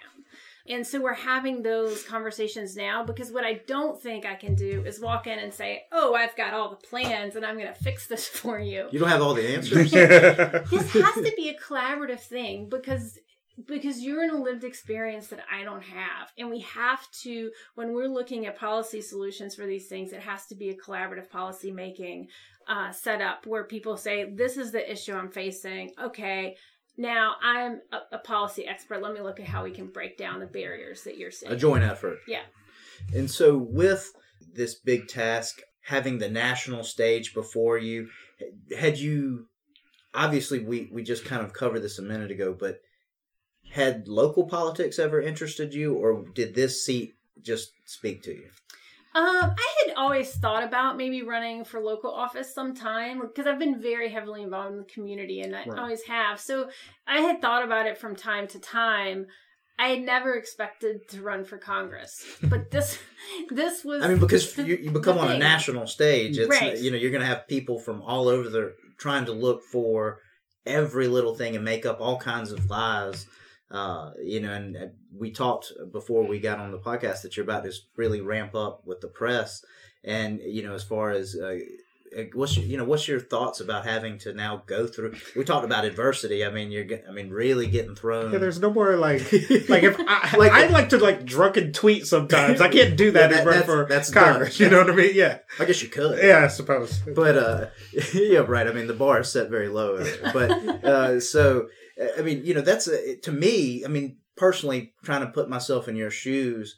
And 0.69 0.87
so 0.87 1.01
we're 1.01 1.15
having 1.15 1.63
those 1.63 2.03
conversations 2.03 2.77
now 2.77 3.03
because 3.03 3.33
what 3.33 3.45
I 3.45 3.55
don't 3.67 4.01
think 4.01 4.27
I 4.27 4.35
can 4.35 4.55
do 4.55 4.85
is 4.87 5.01
walk 5.01 5.27
in 5.27 5.39
and 5.39 5.53
say, 5.53 5.85
"Oh, 5.93 6.15
I've 6.15 6.37
got 6.37 6.53
all 6.53 6.69
the 6.69 6.77
plans 6.77 7.37
and 7.37 7.45
I'm 7.45 7.55
going 7.55 7.69
to 7.69 7.75
fix 7.75 8.07
this 8.07 8.29
for 8.29 8.61
you." 8.61 8.87
You 8.93 8.99
don't 8.99 9.09
have 9.09 9.23
all 9.23 9.35
the 9.35 9.49
answers. 9.49 9.91
this 10.71 10.93
has 10.93 11.15
to 11.15 11.33
be 11.37 11.49
a 11.49 11.59
collaborative 11.59 12.21
thing 12.21 12.69
because 12.69 13.19
because 13.67 14.01
you're 14.01 14.23
in 14.23 14.31
a 14.31 14.41
lived 14.41 14.65
experience 14.65 15.29
that 15.29 15.41
I 15.51 15.65
don't 15.65 15.83
have. 15.83 16.33
And 16.39 16.51
we 16.51 16.61
have 16.61 17.11
to, 17.23 17.51
when 17.75 17.93
we're 17.93 18.09
looking 18.09 18.47
at 18.47 18.59
policy 18.59 19.01
solutions 19.01 19.55
for 19.55 19.67
these 19.67 19.89
things, 19.89 20.13
it 20.13 20.21
has 20.21 20.47
to 20.47 20.55
be 20.55 20.71
a 20.71 20.77
collaborative 20.77 21.29
policy 21.31 21.73
making 21.73 22.29
uh, 22.69 22.93
set 22.93 23.21
up 23.21 23.47
where 23.47 23.65
people 23.65 23.97
say, 23.97 24.31
"This 24.31 24.57
is 24.57 24.73
the 24.73 24.91
issue 24.91 25.15
I'm 25.15 25.31
facing." 25.31 25.93
Okay, 26.01 26.57
now 26.97 27.37
I'm 27.43 27.81
a, 27.93 28.17
a 28.17 28.19
policy 28.19 28.67
expert. 28.67 29.03
Let 29.03 29.15
me 29.15 29.21
look 29.21 29.41
at 29.41 29.47
how 29.47 29.65
we 29.65 29.71
can 29.71 29.87
break 29.87 30.19
down 30.19 30.41
the 30.41 30.47
barriers 30.47 31.03
that 31.05 31.17
you're 31.17 31.31
seeing. 31.31 31.51
A 31.51 31.57
joint 31.57 31.83
effort. 31.83 32.19
Yeah. 32.29 32.43
And 33.15 33.31
so, 33.31 33.57
with 33.57 34.13
this 34.53 34.75
big 34.75 35.09
task, 35.09 35.61
having 35.83 36.19
the 36.19 36.29
national 36.29 36.85
stage 36.85 37.33
before 37.33 37.79
you, 37.79 38.09
had 38.77 38.99
you 38.99 39.47
obviously 40.15 40.59
we 40.61 40.91
we 40.93 41.03
just 41.03 41.25
kind 41.25 41.43
of 41.43 41.53
covered 41.53 41.81
this 41.81 41.99
a 41.99 42.03
minute 42.03 42.31
ago, 42.31 42.55
but 42.59 42.81
had 43.71 44.09
local 44.09 44.45
politics 44.47 44.99
ever 44.99 45.21
interested 45.21 45.75
you, 45.75 45.95
or 45.95 46.25
did 46.35 46.55
this 46.55 46.85
seat 46.85 47.15
just 47.43 47.71
speak 47.85 48.23
to 48.25 48.33
you? 48.33 48.49
Um, 49.15 49.25
I 49.59 49.75
had 49.87 49.95
always 49.97 50.31
thought 50.37 50.63
about 50.63 50.97
maybe 50.97 51.23
running 51.23 51.65
for 51.65 51.81
local 51.81 52.13
office 52.13 52.55
sometime 52.55 53.21
because 53.21 53.47
I've 53.47 53.59
been 53.59 53.81
very 53.81 54.11
heavily 54.11 54.43
involved 54.43 54.73
in 54.73 54.79
the 54.79 54.85
community 54.85 55.41
and 55.41 55.57
I 55.57 55.65
Right. 55.65 55.79
always 55.79 56.03
have. 56.05 56.39
So 56.39 56.69
I 57.07 57.21
had 57.21 57.41
thought 57.41 57.65
about 57.65 57.87
it 57.87 57.99
from 57.99 58.15
time 58.15 58.47
to 58.49 58.61
time. 58.61 59.27
I 59.79 59.89
had 59.89 60.03
never 60.03 60.35
expected 60.35 61.09
to 61.11 61.23
run 61.23 61.45
for 61.45 61.57
Congress, 61.57 62.25
but 62.43 62.71
this 62.71 62.99
this 63.51 63.85
was. 63.85 64.03
I 64.03 64.09
mean, 64.09 64.19
because 64.19 64.53
the- 64.55 64.65
you, 64.67 64.77
you 64.77 64.91
become 64.91 65.19
on 65.19 65.31
a 65.31 65.39
national 65.39 65.87
stage, 65.87 66.37
it's 66.39 66.49
Right. 66.49 66.77
you 66.79 66.91
know 66.91 66.97
you're 66.97 67.11
going 67.11 67.23
to 67.23 67.27
have 67.27 67.49
people 67.49 67.79
from 67.81 68.03
all 68.03 68.29
over 68.29 68.49
the 68.49 68.75
trying 68.99 69.25
to 69.25 69.33
look 69.33 69.63
for 69.65 70.21
every 70.67 71.09
little 71.09 71.35
thing 71.35 71.57
and 71.57 71.65
make 71.65 71.87
up 71.87 72.01
all 72.01 72.19
kinds 72.19 72.53
of 72.53 72.69
lies. 72.69 73.27
Uh, 73.71 74.13
you 74.23 74.41
know, 74.41 74.53
and 74.53 74.93
we 75.15 75.31
talked 75.31 75.73
before 75.93 76.27
we 76.27 76.39
got 76.41 76.59
on 76.59 76.71
the 76.73 76.79
podcast 76.79 77.23
that 77.23 77.37
you're 77.37 77.45
about 77.45 77.65
to 77.65 77.73
really 77.97 78.21
ramp 78.21 78.55
up 78.55 78.87
with 78.87 79.01
the 79.01 79.09
press, 79.09 79.65
and 80.05 80.41
you 80.41 80.63
know, 80.63 80.75
as 80.75 80.83
far 80.83 81.11
as 81.11 81.37
uh, 81.37 81.59
what's 82.35 82.57
your, 82.57 82.67
you 82.67 82.77
know 82.77 82.85
what's 82.85 83.07
your 83.09 83.21
thoughts 83.21 83.61
about 83.61 83.85
having 83.85 84.19
to 84.19 84.33
now 84.33 84.63
go 84.67 84.87
through? 84.87 85.15
We 85.37 85.45
talked 85.45 85.65
about 85.65 85.85
adversity. 85.85 86.45
I 86.45 86.51
mean, 86.51 86.71
you're 86.71 86.87
I 87.09 87.13
mean 87.13 87.31
really 87.31 87.67
getting 87.67 87.95
thrown. 87.95 88.33
Yeah, 88.33 88.39
there's 88.39 88.61
no 88.61 88.73
more 88.73 88.97
like 88.97 89.21
like 89.69 89.83
if 89.83 89.97
I 90.01 90.35
Like- 90.39 90.53
I 90.53 90.67
like 90.69 90.89
to 90.91 90.99
like 90.99 91.25
drunken 91.25 91.73
tweet 91.73 92.07
sometimes. 92.07 92.61
I 92.61 92.69
can't 92.69 92.97
do 92.97 93.11
that, 93.13 93.31
Yeah, 93.31 93.37
that- 93.39 93.45
that's- 93.45 93.65
for 93.67 93.87
that's 93.89 94.11
Congress. 94.11 94.59
You 94.61 94.71
know 94.71 94.79
what 94.79 94.91
I 94.91 94.95
mean? 94.95 95.13
Yeah, 95.15 95.39
I 95.59 95.65
guess 95.65 95.83
you 95.83 95.89
could. 95.89 96.19
yeah, 96.23 96.45
I 96.45 96.49
suppose. 96.49 97.01
but 97.15 97.37
uh 97.37 97.67
yeah 98.15 98.41
right 98.41 98.67
i 98.67 98.73
mean 98.73 98.87
the 98.87 98.95
bar 98.95 99.21
is 99.21 99.31
set 99.31 99.49
very 99.51 99.69
low 99.69 100.05
but 100.33 100.51
uh 100.85 101.21
so 101.21 101.67
i 102.19 102.23
mean 102.23 102.45
you 102.45 102.55
know 102.55 102.61
that's 102.61 102.87
a, 102.89 103.17
to 103.17 103.33
me 103.33 103.85
i 103.85 103.89
mean 103.89 104.17
personally 104.37 104.93
trying 105.05 105.21
to 105.21 105.29
put 105.33 105.49
myself 105.49 105.89
in 105.89 105.97
your 105.97 106.11
shoes 106.11 106.77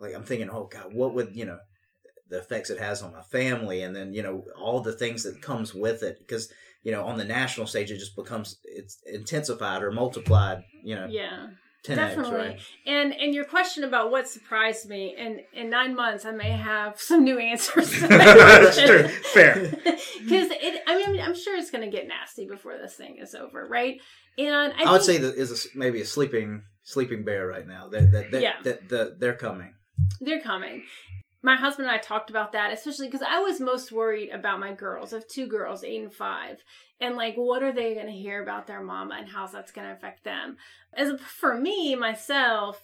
like 0.00 0.14
i'm 0.14 0.22
thinking 0.24 0.48
oh 0.50 0.68
god 0.72 0.92
what 0.94 1.14
would 1.14 1.34
you 1.34 1.44
know 1.44 1.58
the 2.32 2.38
effects 2.38 2.70
it 2.70 2.78
has 2.80 3.02
on 3.02 3.12
my 3.12 3.22
family 3.22 3.82
and 3.82 3.94
then 3.94 4.12
you 4.12 4.22
know 4.22 4.44
all 4.60 4.80
the 4.80 4.92
things 5.02 5.22
that 5.22 5.40
comes 5.42 5.72
with 5.74 6.02
it 6.02 6.18
because 6.18 6.50
you 6.82 6.90
know 6.90 7.04
on 7.04 7.16
the 7.18 7.24
national 7.24 7.66
stage 7.66 7.90
it 7.90 7.98
just 7.98 8.16
becomes 8.16 8.58
it's 8.64 8.98
intensified 9.06 9.82
or 9.82 9.92
multiplied 9.92 10.58
you 10.82 10.94
know 10.96 11.06
Yeah. 11.08 11.48
10x 11.86 11.96
Definitely. 11.96 12.36
right 12.38 12.60
And 12.86 13.12
and 13.12 13.34
your 13.34 13.44
question 13.44 13.82
about 13.84 14.10
what 14.12 14.28
surprised 14.28 14.88
me, 14.88 15.16
and 15.18 15.40
in 15.52 15.68
nine 15.68 15.96
months 15.96 16.24
I 16.24 16.30
may 16.30 16.50
have 16.50 17.00
some 17.00 17.24
new 17.24 17.38
answers. 17.40 17.90
to 17.98 18.06
That's 18.08 18.80
true. 18.80 19.08
Fair. 19.08 19.54
Because 20.22 20.50
it, 20.52 20.82
I 20.86 20.92
mean, 20.96 21.20
I'm 21.20 21.34
sure 21.34 21.56
it's 21.56 21.72
going 21.72 21.82
to 21.90 21.90
get 21.96 22.06
nasty 22.06 22.46
before 22.46 22.78
this 22.78 22.94
thing 22.94 23.16
is 23.20 23.34
over, 23.34 23.66
right? 23.66 24.00
And 24.38 24.72
I, 24.78 24.84
i, 24.84 24.92
would 24.92 25.02
think- 25.02 25.18
say 25.18 25.18
that 25.26 25.34
is 25.34 25.50
a, 25.74 25.78
maybe 25.82 26.00
a 26.00 26.04
sleeping 26.04 26.62
sleeping 26.84 27.24
bear 27.24 27.46
right 27.48 27.66
now 27.66 27.88
that 27.88 28.12
that, 28.12 28.30
that, 28.30 28.42
Yeah. 28.42 28.56
that, 28.62 28.88
that 28.90 29.20
they're 29.20 29.34
coming 29.48 29.74
they're 30.20 30.40
coming. 30.40 30.84
My 31.42 31.56
husband 31.56 31.88
and 31.88 31.96
I 31.96 31.98
talked 31.98 32.30
about 32.30 32.52
that, 32.52 32.72
especially 32.72 33.08
because 33.08 33.26
I 33.28 33.40
was 33.40 33.60
most 33.60 33.90
worried 33.90 34.30
about 34.30 34.60
my 34.60 34.72
girls. 34.72 35.12
I 35.12 35.16
have 35.16 35.26
two 35.26 35.46
girls, 35.46 35.82
eight 35.82 36.00
and 36.00 36.12
five, 36.12 36.62
and 37.00 37.16
like, 37.16 37.34
what 37.34 37.62
are 37.62 37.72
they 37.72 37.94
going 37.94 38.06
to 38.06 38.12
hear 38.12 38.42
about 38.42 38.66
their 38.66 38.82
mama, 38.82 39.16
and 39.18 39.28
how's 39.28 39.52
that's 39.52 39.72
going 39.72 39.88
to 39.88 39.94
affect 39.94 40.22
them? 40.22 40.56
As 40.94 41.20
for 41.20 41.58
me 41.58 41.96
myself, 41.96 42.80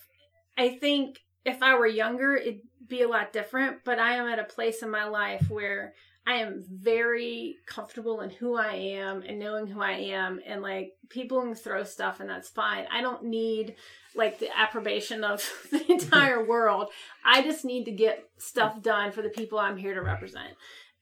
I 0.56 0.70
think 0.70 1.20
if 1.44 1.62
I 1.62 1.76
were 1.76 1.86
younger, 1.86 2.34
it'd 2.34 2.60
be 2.86 3.02
a 3.02 3.08
lot 3.08 3.32
different. 3.32 3.84
But 3.84 3.98
I 3.98 4.14
am 4.14 4.26
at 4.26 4.40
a 4.40 4.44
place 4.44 4.82
in 4.82 4.90
my 4.90 5.04
life 5.04 5.48
where 5.48 5.94
I 6.28 6.34
am 6.40 6.62
very 6.70 7.56
comfortable 7.64 8.20
in 8.20 8.28
who 8.28 8.54
I 8.54 8.74
am 8.74 9.22
and 9.22 9.38
knowing 9.38 9.66
who 9.66 9.80
I 9.80 9.92
am, 9.92 10.40
and 10.44 10.60
like 10.60 10.92
people 11.08 11.40
can 11.40 11.54
throw 11.54 11.84
stuff, 11.84 12.20
and 12.20 12.28
that's 12.28 12.50
fine. 12.50 12.84
I 12.92 13.00
don't 13.00 13.24
need 13.24 13.76
like 14.14 14.38
the 14.38 14.50
approbation 14.54 15.24
of 15.24 15.42
the 15.70 15.90
entire 15.90 16.44
world. 16.48 16.88
I 17.24 17.40
just 17.40 17.64
need 17.64 17.84
to 17.84 17.92
get 17.92 18.28
stuff 18.36 18.82
done 18.82 19.10
for 19.10 19.22
the 19.22 19.30
people 19.30 19.58
I'm 19.58 19.78
here 19.78 19.94
to 19.94 20.02
represent. 20.02 20.50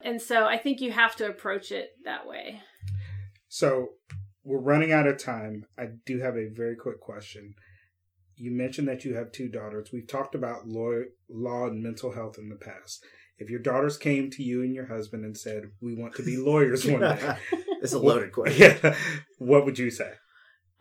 And 0.01 0.21
so 0.21 0.45
I 0.45 0.57
think 0.57 0.79
you 0.79 0.93
have 0.93 1.17
to 1.17 1.27
approach 1.27 1.73
it 1.73 1.89
that 2.05 2.25
way. 2.25 2.61
So 3.49 3.89
we're 4.45 4.61
running 4.61 4.93
out 4.93 5.07
of 5.07 5.21
time. 5.21 5.65
I 5.77 5.87
do 6.05 6.19
have 6.19 6.37
a 6.37 6.47
very 6.47 6.77
quick 6.77 7.01
question. 7.01 7.55
You 8.37 8.51
mentioned 8.51 8.87
that 8.87 9.03
you 9.03 9.15
have 9.15 9.33
two 9.33 9.49
daughters. 9.49 9.89
We've 9.91 10.07
talked 10.07 10.35
about 10.35 10.67
law, 10.67 11.01
law 11.29 11.65
and 11.65 11.83
mental 11.83 12.13
health 12.13 12.37
in 12.37 12.47
the 12.47 12.55
past. 12.55 13.03
If 13.39 13.49
your 13.49 13.59
daughters 13.59 13.97
came 13.97 14.31
to 14.31 14.43
you 14.43 14.63
and 14.63 14.73
your 14.73 14.87
husband 14.87 15.23
and 15.23 15.37
said, 15.37 15.71
"We 15.81 15.95
want 15.95 16.15
to 16.15 16.23
be 16.23 16.37
lawyers 16.37 16.85
one 16.85 17.01
day," 17.01 17.37
it's 17.81 17.93
a 17.93 17.99
loaded 17.99 18.31
question 18.31 18.77
yeah, 18.81 18.95
what 19.37 19.65
would 19.65 19.77
you 19.77 19.91
say? 19.91 20.13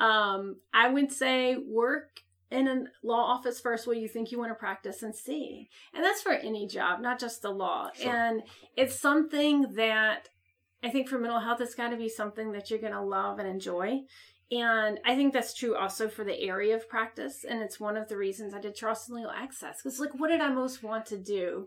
Um, 0.00 0.56
I 0.72 0.88
would 0.88 1.12
say 1.12 1.56
work 1.56 2.20
in 2.50 2.68
a 2.68 2.84
law 3.02 3.32
office 3.34 3.60
first 3.60 3.86
where 3.86 3.96
you 3.96 4.08
think 4.08 4.30
you 4.30 4.38
want 4.38 4.50
to 4.50 4.54
practice 4.54 5.02
and 5.02 5.14
see. 5.14 5.68
And 5.94 6.04
that's 6.04 6.22
for 6.22 6.32
any 6.32 6.66
job, 6.66 7.00
not 7.00 7.18
just 7.18 7.42
the 7.42 7.50
law. 7.50 7.90
Sure. 7.94 8.14
And 8.14 8.42
it's 8.76 9.00
something 9.00 9.74
that 9.74 10.28
I 10.82 10.90
think 10.90 11.08
for 11.08 11.18
mental 11.18 11.40
health, 11.40 11.60
it's 11.60 11.74
got 11.74 11.90
to 11.90 11.96
be 11.96 12.08
something 12.08 12.52
that 12.52 12.70
you're 12.70 12.78
going 12.78 12.92
to 12.92 13.02
love 13.02 13.38
and 13.38 13.48
enjoy. 13.48 14.00
And 14.52 15.00
I 15.04 15.16
think 15.16 15.32
that's 15.32 15.54
true 15.54 15.74
also 15.74 16.08
for 16.08 16.22
the 16.22 16.40
area 16.40 16.76
of 16.76 16.88
practice. 16.88 17.44
And 17.48 17.60
it's 17.60 17.80
one 17.80 17.96
of 17.96 18.08
the 18.08 18.16
reasons 18.16 18.54
I 18.54 18.60
did 18.60 18.76
Charleston 18.76 19.16
Legal 19.16 19.32
Access. 19.32 19.82
Because, 19.82 19.98
like, 19.98 20.14
what 20.14 20.28
did 20.28 20.40
I 20.40 20.50
most 20.50 20.84
want 20.84 21.06
to 21.06 21.18
do? 21.18 21.66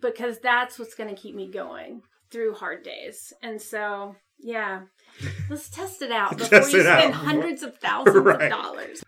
Because 0.00 0.38
that's 0.40 0.78
what's 0.78 0.94
going 0.94 1.14
to 1.14 1.20
keep 1.20 1.34
me 1.34 1.50
going 1.50 2.02
through 2.30 2.54
hard 2.54 2.82
days. 2.84 3.32
And 3.42 3.60
so, 3.60 4.14
yeah, 4.38 4.82
let's 5.48 5.68
test 5.68 6.00
it 6.02 6.12
out 6.12 6.30
before 6.38 6.60
Test 6.60 6.72
you 6.72 6.80
it 6.80 6.86
out. 6.86 6.98
spend 7.00 7.14
hundreds 7.14 7.62
of 7.62 7.76
thousands 7.78 8.16
Right. 8.16 8.42
of 8.42 8.50
dollars. 8.50 9.02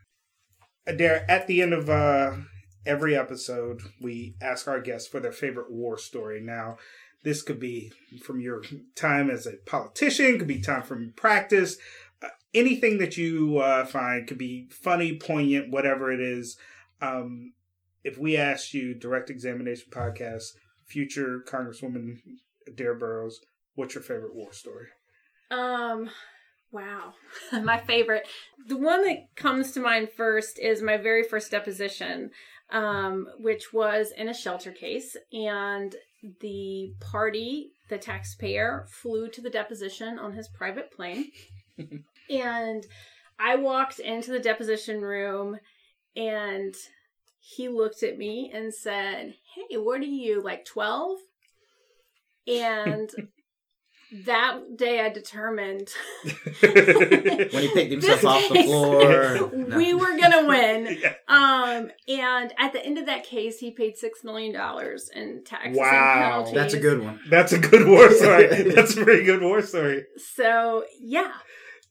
Adair, 0.86 1.24
at 1.30 1.46
the 1.46 1.62
end 1.62 1.72
of 1.72 1.88
uh, 1.88 2.32
every 2.84 3.16
episode, 3.16 3.80
we 4.00 4.34
ask 4.42 4.66
our 4.66 4.80
guests 4.80 5.08
for 5.08 5.20
their 5.20 5.30
favorite 5.32 5.70
war 5.70 5.96
story. 5.96 6.40
Now, 6.40 6.78
this 7.22 7.42
could 7.42 7.60
be 7.60 7.92
from 8.24 8.40
your 8.40 8.62
time 8.96 9.30
as 9.30 9.46
a 9.46 9.52
politician, 9.64 10.38
could 10.38 10.48
be 10.48 10.60
time 10.60 10.82
from 10.82 11.12
practice, 11.16 11.76
uh, 12.20 12.28
anything 12.52 12.98
that 12.98 13.16
you 13.16 13.58
uh, 13.58 13.84
find 13.84 14.26
could 14.26 14.38
be 14.38 14.68
funny, 14.72 15.16
poignant, 15.16 15.70
whatever 15.70 16.10
it 16.12 16.20
is. 16.20 16.56
Um, 17.00 17.52
if 18.02 18.18
we 18.18 18.36
asked 18.36 18.74
you, 18.74 18.94
Direct 18.94 19.30
Examination 19.30 19.86
Podcast, 19.92 20.54
future 20.92 21.42
Congresswoman 21.48 22.18
Adair 22.68 22.94
Boroughs, 22.94 23.40
what's 23.74 23.94
your 23.94 24.02
favorite 24.02 24.34
war 24.34 24.52
story? 24.52 24.86
Um, 25.50 26.10
wow, 26.70 27.14
my 27.52 27.78
favorite. 27.78 28.28
The 28.66 28.76
one 28.76 29.04
that 29.04 29.34
comes 29.34 29.72
to 29.72 29.80
mind 29.80 30.10
first 30.16 30.58
is 30.58 30.82
my 30.82 30.98
very 30.98 31.22
first 31.22 31.50
deposition, 31.50 32.30
um, 32.70 33.26
which 33.38 33.72
was 33.72 34.12
in 34.16 34.28
a 34.28 34.34
shelter 34.34 34.70
case, 34.70 35.16
and 35.32 35.94
the 36.40 36.92
party, 37.00 37.72
the 37.88 37.98
taxpayer, 37.98 38.86
flew 38.88 39.28
to 39.30 39.40
the 39.40 39.50
deposition 39.50 40.18
on 40.18 40.32
his 40.34 40.48
private 40.48 40.92
plane, 40.92 41.30
and 42.30 42.86
I 43.38 43.56
walked 43.56 43.98
into 43.98 44.30
the 44.30 44.38
deposition 44.38 45.00
room, 45.00 45.58
and 46.14 46.74
he 47.44 47.68
looked 47.68 48.02
at 48.04 48.16
me 48.16 48.50
and 48.54 48.72
said, 48.72 49.34
"Hey, 49.54 49.76
what 49.76 50.00
are 50.00 50.04
you 50.04 50.40
like 50.40 50.64
12?" 50.64 51.18
And 52.46 53.10
that 54.26 54.76
day 54.76 55.00
I 55.00 55.08
determined 55.08 55.88
when 56.60 57.62
he 57.62 57.68
picked 57.72 57.92
himself 57.92 58.20
This 58.20 58.24
off 58.24 58.48
the 58.48 58.54
case, 58.54 58.66
floor. 58.66 59.50
No. 59.54 59.76
we 59.76 59.94
were 59.94 60.18
gonna 60.20 60.46
win. 60.46 60.98
Yeah. 61.00 61.14
Um, 61.28 61.90
and 62.08 62.52
at 62.58 62.72
the 62.72 62.84
end 62.84 62.98
of 62.98 63.06
that 63.06 63.24
case, 63.24 63.58
he 63.58 63.70
paid 63.70 63.96
six 63.96 64.22
million 64.22 64.52
dollars 64.52 65.08
in 65.14 65.42
taxes 65.44 65.78
Wow. 65.78 66.44
and. 66.46 66.56
That's 66.56 66.74
a 66.74 66.80
good 66.80 67.02
one. 67.02 67.20
That's 67.30 67.52
a 67.52 67.58
good 67.58 67.86
war 67.88 68.10
story. 68.10 68.62
That's 68.74 68.96
a 68.96 69.02
pretty 69.04 69.24
good 69.24 69.40
war 69.42 69.62
story. 69.62 70.04
So 70.34 70.84
yeah, 71.00 71.32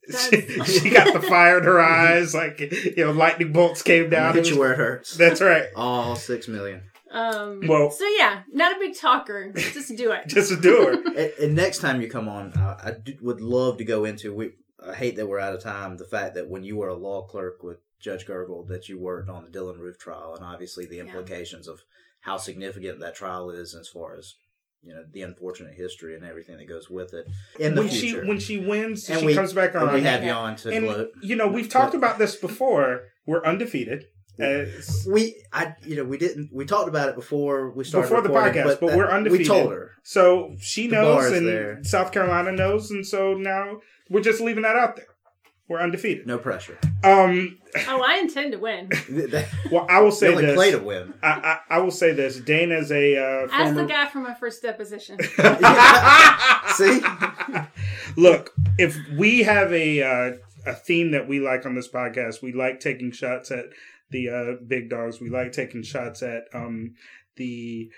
She, 0.08 0.40
she 0.64 0.90
got 0.90 1.12
the 1.12 1.20
fire 1.20 1.58
in 1.58 1.64
her 1.64 1.80
eyes, 1.80 2.34
like 2.34 2.60
you 2.60 2.94
know, 3.04 3.12
lightning 3.12 3.52
bolts 3.52 3.82
came 3.82 4.10
down. 4.10 4.34
Hit 4.34 4.50
you 4.50 4.58
where 4.58 4.72
it 4.72 4.78
hurts. 4.78 5.16
That's 5.16 5.40
right. 5.40 5.66
All 5.76 6.16
six 6.16 6.48
million. 6.48 6.82
um, 7.10 7.60
Well- 7.68 7.90
so 7.90 8.06
yeah, 8.08 8.42
not 8.52 8.76
a 8.76 8.80
big 8.80 8.96
talker. 8.96 9.52
Just 9.52 9.96
do 9.96 10.10
it. 10.12 10.24
Just 10.26 10.50
a 10.50 10.56
doer. 10.56 10.92
And, 11.06 11.32
and 11.40 11.54
next 11.54 11.78
time 11.78 12.00
you 12.02 12.08
come 12.08 12.28
on, 12.28 12.52
uh, 12.54 12.78
I 12.82 12.90
do, 12.92 13.14
would 13.20 13.40
love 13.40 13.78
to 13.78 13.84
go 13.84 14.04
into. 14.04 14.34
We 14.34 14.50
I 14.84 14.94
hate 14.94 15.14
that 15.16 15.28
we're 15.28 15.38
out 15.38 15.54
of 15.54 15.62
time. 15.62 15.96
The 15.96 16.04
fact 16.04 16.34
that 16.34 16.48
when 16.48 16.64
you 16.64 16.76
were 16.76 16.88
a 16.88 16.94
law 16.94 17.22
clerk 17.22 17.62
with 17.62 17.78
Judge 18.00 18.26
Gergel, 18.26 18.66
that 18.66 18.88
you 18.88 18.98
worked 18.98 19.28
on 19.30 19.44
the 19.44 19.50
Dylann 19.56 19.78
Roof 19.78 19.98
trial, 19.98 20.34
and 20.34 20.44
obviously 20.44 20.86
the 20.86 20.98
implications 20.98 21.68
of 21.68 21.82
how 22.22 22.36
significant 22.36 22.98
that 22.98 23.14
trial 23.14 23.50
is 23.50 23.74
as 23.76 23.86
far 23.88 24.16
as 24.16 24.34
you 24.82 24.92
know 24.94 25.04
the 25.12 25.22
unfortunate 25.22 25.74
history 25.74 26.14
and 26.16 26.24
everything 26.24 26.56
that 26.56 26.68
goes 26.68 26.90
with 26.90 27.14
it 27.14 27.26
in 27.60 27.74
the 27.74 27.82
when 27.82 27.90
future. 27.90 28.22
she 28.22 28.28
when 28.28 28.38
she 28.40 28.58
wins, 28.58 29.08
and 29.08 29.20
she 29.20 29.26
we 29.26 29.34
comes 29.34 29.52
back 29.52 29.74
on. 29.74 29.92
we 29.94 30.02
have 30.02 30.24
you 30.24 30.30
on 30.30 30.56
to 30.56 30.70
and 30.70 30.84
gloat. 30.86 31.12
you 31.22 31.36
know 31.36 31.46
we've 31.48 31.68
talked 31.68 31.94
about 31.94 32.18
this 32.18 32.36
before. 32.36 33.04
We're 33.26 33.44
undefeated. 33.44 34.06
As, 34.38 35.06
uh, 35.06 35.12
We, 35.12 35.44
I, 35.52 35.74
you 35.84 35.94
know, 35.94 36.04
we 36.04 36.16
didn't. 36.18 36.50
We 36.52 36.64
talked 36.64 36.88
about 36.88 37.08
it 37.10 37.14
before 37.14 37.70
we 37.70 37.84
started 37.84 38.08
Before 38.08 38.22
the 38.22 38.30
podcast, 38.30 38.64
but 38.64 38.80
that- 38.80 38.96
we're 38.96 39.10
undefeated. 39.10 39.42
We 39.42 39.46
told 39.46 39.70
her. 39.72 39.92
so 40.02 40.56
she 40.58 40.88
knows, 40.88 41.30
and 41.32 41.46
there. 41.46 41.84
South 41.84 42.10
Carolina 42.12 42.50
knows, 42.50 42.90
and 42.90 43.06
so 43.06 43.34
now 43.34 43.80
we're 44.08 44.22
just 44.22 44.40
leaving 44.40 44.62
that 44.62 44.74
out 44.74 44.96
there. 44.96 45.06
We're 45.68 45.80
undefeated. 45.80 46.26
No 46.26 46.38
pressure. 46.38 46.78
Um. 47.04 47.58
Oh, 47.88 48.02
I 48.06 48.18
intend 48.18 48.52
to 48.52 48.58
win. 48.58 48.90
Well, 49.70 49.86
I 49.88 50.00
will 50.00 50.12
say 50.12 50.28
only 50.28 50.44
this. 50.44 50.54
play 50.54 50.70
to 50.72 50.78
win. 50.78 51.14
I, 51.22 51.58
I, 51.70 51.76
I 51.76 51.78
will 51.78 51.90
say 51.90 52.12
this. 52.12 52.36
Dane 52.40 52.72
is 52.72 52.92
a 52.92 53.16
uh, 53.16 53.46
Ask 53.50 53.64
former. 53.72 53.82
the 53.82 53.88
guy 53.88 54.06
from 54.06 54.24
my 54.24 54.34
first 54.34 54.60
deposition. 54.60 55.18
See, 56.76 57.00
Look, 58.16 58.50
if 58.78 58.98
we 59.16 59.44
have 59.44 59.72
a 59.72 60.02
uh, 60.02 60.32
a 60.66 60.74
theme 60.74 61.12
that 61.12 61.26
we 61.28 61.40
like 61.40 61.64
on 61.64 61.74
this 61.74 61.88
podcast, 61.88 62.42
we 62.42 62.52
like 62.52 62.80
taking 62.80 63.12
shots 63.12 63.50
at 63.50 63.66
the 64.10 64.28
uh, 64.28 64.64
big 64.66 64.90
dogs. 64.90 65.20
We 65.20 65.30
like 65.30 65.52
taking 65.52 65.82
shots 65.82 66.22
at 66.22 66.42
um, 66.52 66.94
the 67.36 67.90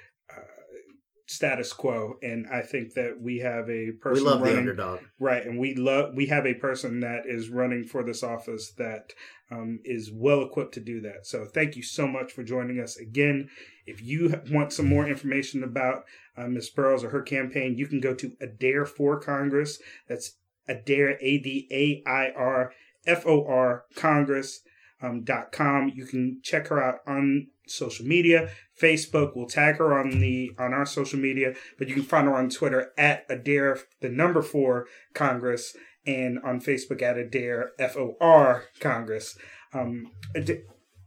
status 1.35 1.73
quo, 1.73 2.15
and 2.23 2.47
I 2.53 2.63
think 2.63 2.95
that 2.95 3.21
we 3.21 3.39
have 3.39 3.69
a 3.69 3.87
we 3.87 3.93
person 3.93 4.25
love 4.25 4.39
the 4.39 4.45
running 4.45 4.59
underdog. 4.59 5.01
right, 5.19 5.45
and 5.45 5.59
we 5.59 5.75
love 5.75 6.15
we 6.15 6.27
have 6.27 6.47
a 6.47 6.55
person 6.55 7.01
that 7.01 7.23
is 7.27 7.49
running 7.49 7.85
for 7.85 8.03
this 8.03 8.23
office 8.23 8.73
that 8.79 9.13
um, 9.51 9.81
is 9.85 10.11
well 10.13 10.43
equipped 10.43 10.75
to 10.75 10.81
do 10.81 11.01
that. 11.03 11.27
So 11.27 11.45
thank 11.45 11.77
you 11.77 11.83
so 11.83 12.07
much 12.07 12.33
for 12.33 12.43
joining 12.43 12.81
us 12.81 12.97
again. 12.97 13.49
If 13.87 14.03
you 14.03 14.43
want 14.51 14.73
some 14.73 14.89
more 14.89 15.07
information 15.07 15.63
about 15.63 16.05
uh, 16.37 16.47
Ms. 16.47 16.71
Boroughs 16.71 17.05
or 17.05 17.11
her 17.11 17.23
campaign, 17.23 17.77
you 17.77 17.87
can 17.87 18.01
go 18.01 18.15
to 18.15 18.33
Adair 18.41 18.87
for 18.87 19.21
Congress. 19.21 19.79
That's 20.09 20.37
Adair 20.69 21.19
A 21.21 21.39
D 21.39 21.69
A 21.71 22.09
I 22.09 22.31
R 22.31 22.73
F 23.07 23.27
O 23.27 23.45
R 23.47 23.85
Congress. 23.95 24.61
Um, 25.03 25.23
dot 25.23 25.53
com. 25.53 25.93
You 25.95 26.07
can 26.07 26.41
check 26.43 26.69
her 26.69 26.83
out 26.83 27.01
on 27.07 27.49
social 27.67 28.07
media. 28.07 28.49
Facebook. 28.81 29.33
We'll 29.35 29.47
tag 29.47 29.77
her 29.77 29.99
on 29.99 30.21
the 30.21 30.53
on 30.59 30.73
our 30.73 30.87
social 30.87 31.19
media, 31.19 31.55
but 31.79 31.89
you 31.89 31.95
can 31.95 32.03
find 32.05 32.27
her 32.27 32.37
on 32.37 32.51
Twitter 32.51 32.93
at 32.99 33.25
Adair 33.29 33.79
the 34.01 34.09
number 34.09 34.43
four 34.43 34.87
Congress 35.15 35.77
and 36.07 36.39
on 36.45 36.61
Facebook 36.61 37.03
at 37.03 37.17
Adair 37.17 37.73
F 37.79 37.97
O 37.97 38.17
R 38.21 38.65
Congress. 38.81 39.37
Um, 39.73 40.13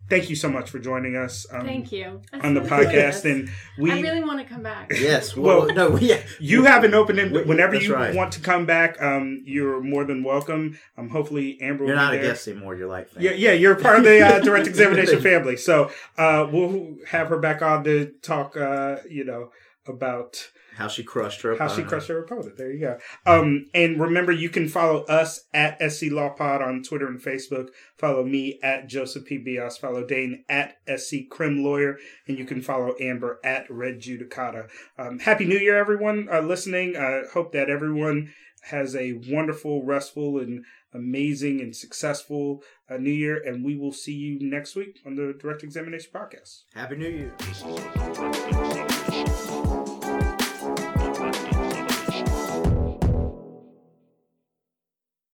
thank 0.09 0.29
you 0.29 0.35
so 0.35 0.49
much 0.49 0.69
for 0.69 0.79
joining 0.79 1.15
us. 1.15 1.45
Um, 1.51 1.65
Thank 1.65 1.91
you. 1.91 2.21
That's 2.31 2.43
on 2.45 2.53
the 2.53 2.61
really 2.61 2.85
podcast, 2.85 3.25
and 3.31 3.49
we 3.77 3.91
I 3.91 3.99
really 3.99 4.23
want 4.23 4.39
to 4.39 4.45
come 4.45 4.63
back. 4.63 4.91
Yes. 4.93 5.35
Well, 5.35 5.65
Well, 5.67 5.75
no. 5.75 5.89
We, 5.91 6.15
you 6.39 6.65
have 6.65 6.83
an 6.83 6.93
open 6.93 7.19
in 7.19 7.33
whenever 7.47 7.73
that's 7.73 7.85
you 7.85 7.93
right. 7.93 8.15
want 8.15 8.31
to 8.33 8.39
come 8.39 8.65
back. 8.65 9.01
Um, 9.01 9.43
you're 9.45 9.81
more 9.81 10.03
than 10.05 10.23
welcome. 10.23 10.77
Um, 10.97 11.09
hopefully 11.09 11.57
Amber 11.61 11.83
will 11.83 11.89
You're 11.89 11.95
be 11.97 12.01
not 12.01 12.13
a 12.13 12.17
there. 12.17 12.25
guest 12.27 12.47
anymore. 12.47 12.75
You're 12.75 12.87
like, 12.87 13.09
Yeah, 13.19 13.31
yeah, 13.31 13.51
you're 13.53 13.75
part 13.75 13.97
of 13.99 14.03
the 14.03 14.21
uh, 14.21 14.39
direct 14.43 14.67
examination 14.67 15.21
family. 15.21 15.57
So 15.57 15.91
uh, 16.17 16.47
we'll 16.51 16.97
have 17.07 17.29
her 17.29 17.39
back 17.39 17.61
on 17.61 17.83
to 17.85 18.11
talk. 18.21 18.55
Uh, 18.57 18.97
you 19.09 19.23
know 19.23 19.51
about 19.87 20.49
how 20.77 20.87
she 20.87 21.03
crushed 21.03 21.41
her. 21.41 21.57
how 21.57 21.67
she 21.67 21.81
crushed 21.83 22.07
her 22.07 22.19
opponent. 22.19 22.55
There 22.55 22.71
you 22.71 22.79
go. 22.79 22.99
Um, 23.25 23.65
and 23.73 23.99
remember, 23.99 24.31
you 24.31 24.49
can 24.49 24.69
follow 24.69 25.03
us 25.05 25.45
at 25.53 25.79
SC 25.91 26.11
Law 26.11 26.29
Pod 26.29 26.61
on 26.61 26.83
Twitter 26.83 27.07
and 27.07 27.19
Facebook. 27.19 27.69
Follow 27.97 28.23
me 28.23 28.59
at 28.61 28.87
Joseph 28.87 29.25
P. 29.25 29.37
Bios. 29.39 29.77
Follow 29.77 30.05
Dane 30.05 30.43
at 30.47 30.77
SC 30.95 31.29
Crim 31.31 31.63
Lawyer. 31.63 31.97
And 32.27 32.37
you 32.37 32.45
can 32.45 32.61
follow 32.61 32.93
Amber 33.01 33.39
at 33.43 33.65
Res 33.69 34.05
Judicata. 34.05 34.69
Um, 34.99 35.19
Happy 35.19 35.45
New 35.45 35.57
Year, 35.57 35.77
everyone 35.77 36.29
uh, 36.31 36.41
listening. 36.41 36.95
I 36.95 37.23
hope 37.33 37.51
that 37.53 37.69
everyone 37.69 38.33
has 38.69 38.95
a 38.95 39.13
wonderful, 39.29 39.83
restful, 39.83 40.37
and 40.39 40.63
amazing 40.93 41.59
and 41.59 41.75
successful 41.75 42.61
uh, 42.89 42.97
New 42.97 43.11
Year. 43.11 43.41
And 43.43 43.65
we 43.65 43.75
will 43.75 43.93
see 43.93 44.13
you 44.13 44.37
next 44.39 44.75
week 44.75 44.99
on 45.05 45.15
the 45.15 45.35
Direct 45.39 45.63
Examination 45.63 46.11
Podcast. 46.13 46.63
Happy 46.75 46.97
New 46.97 47.09
Year. 47.09 48.93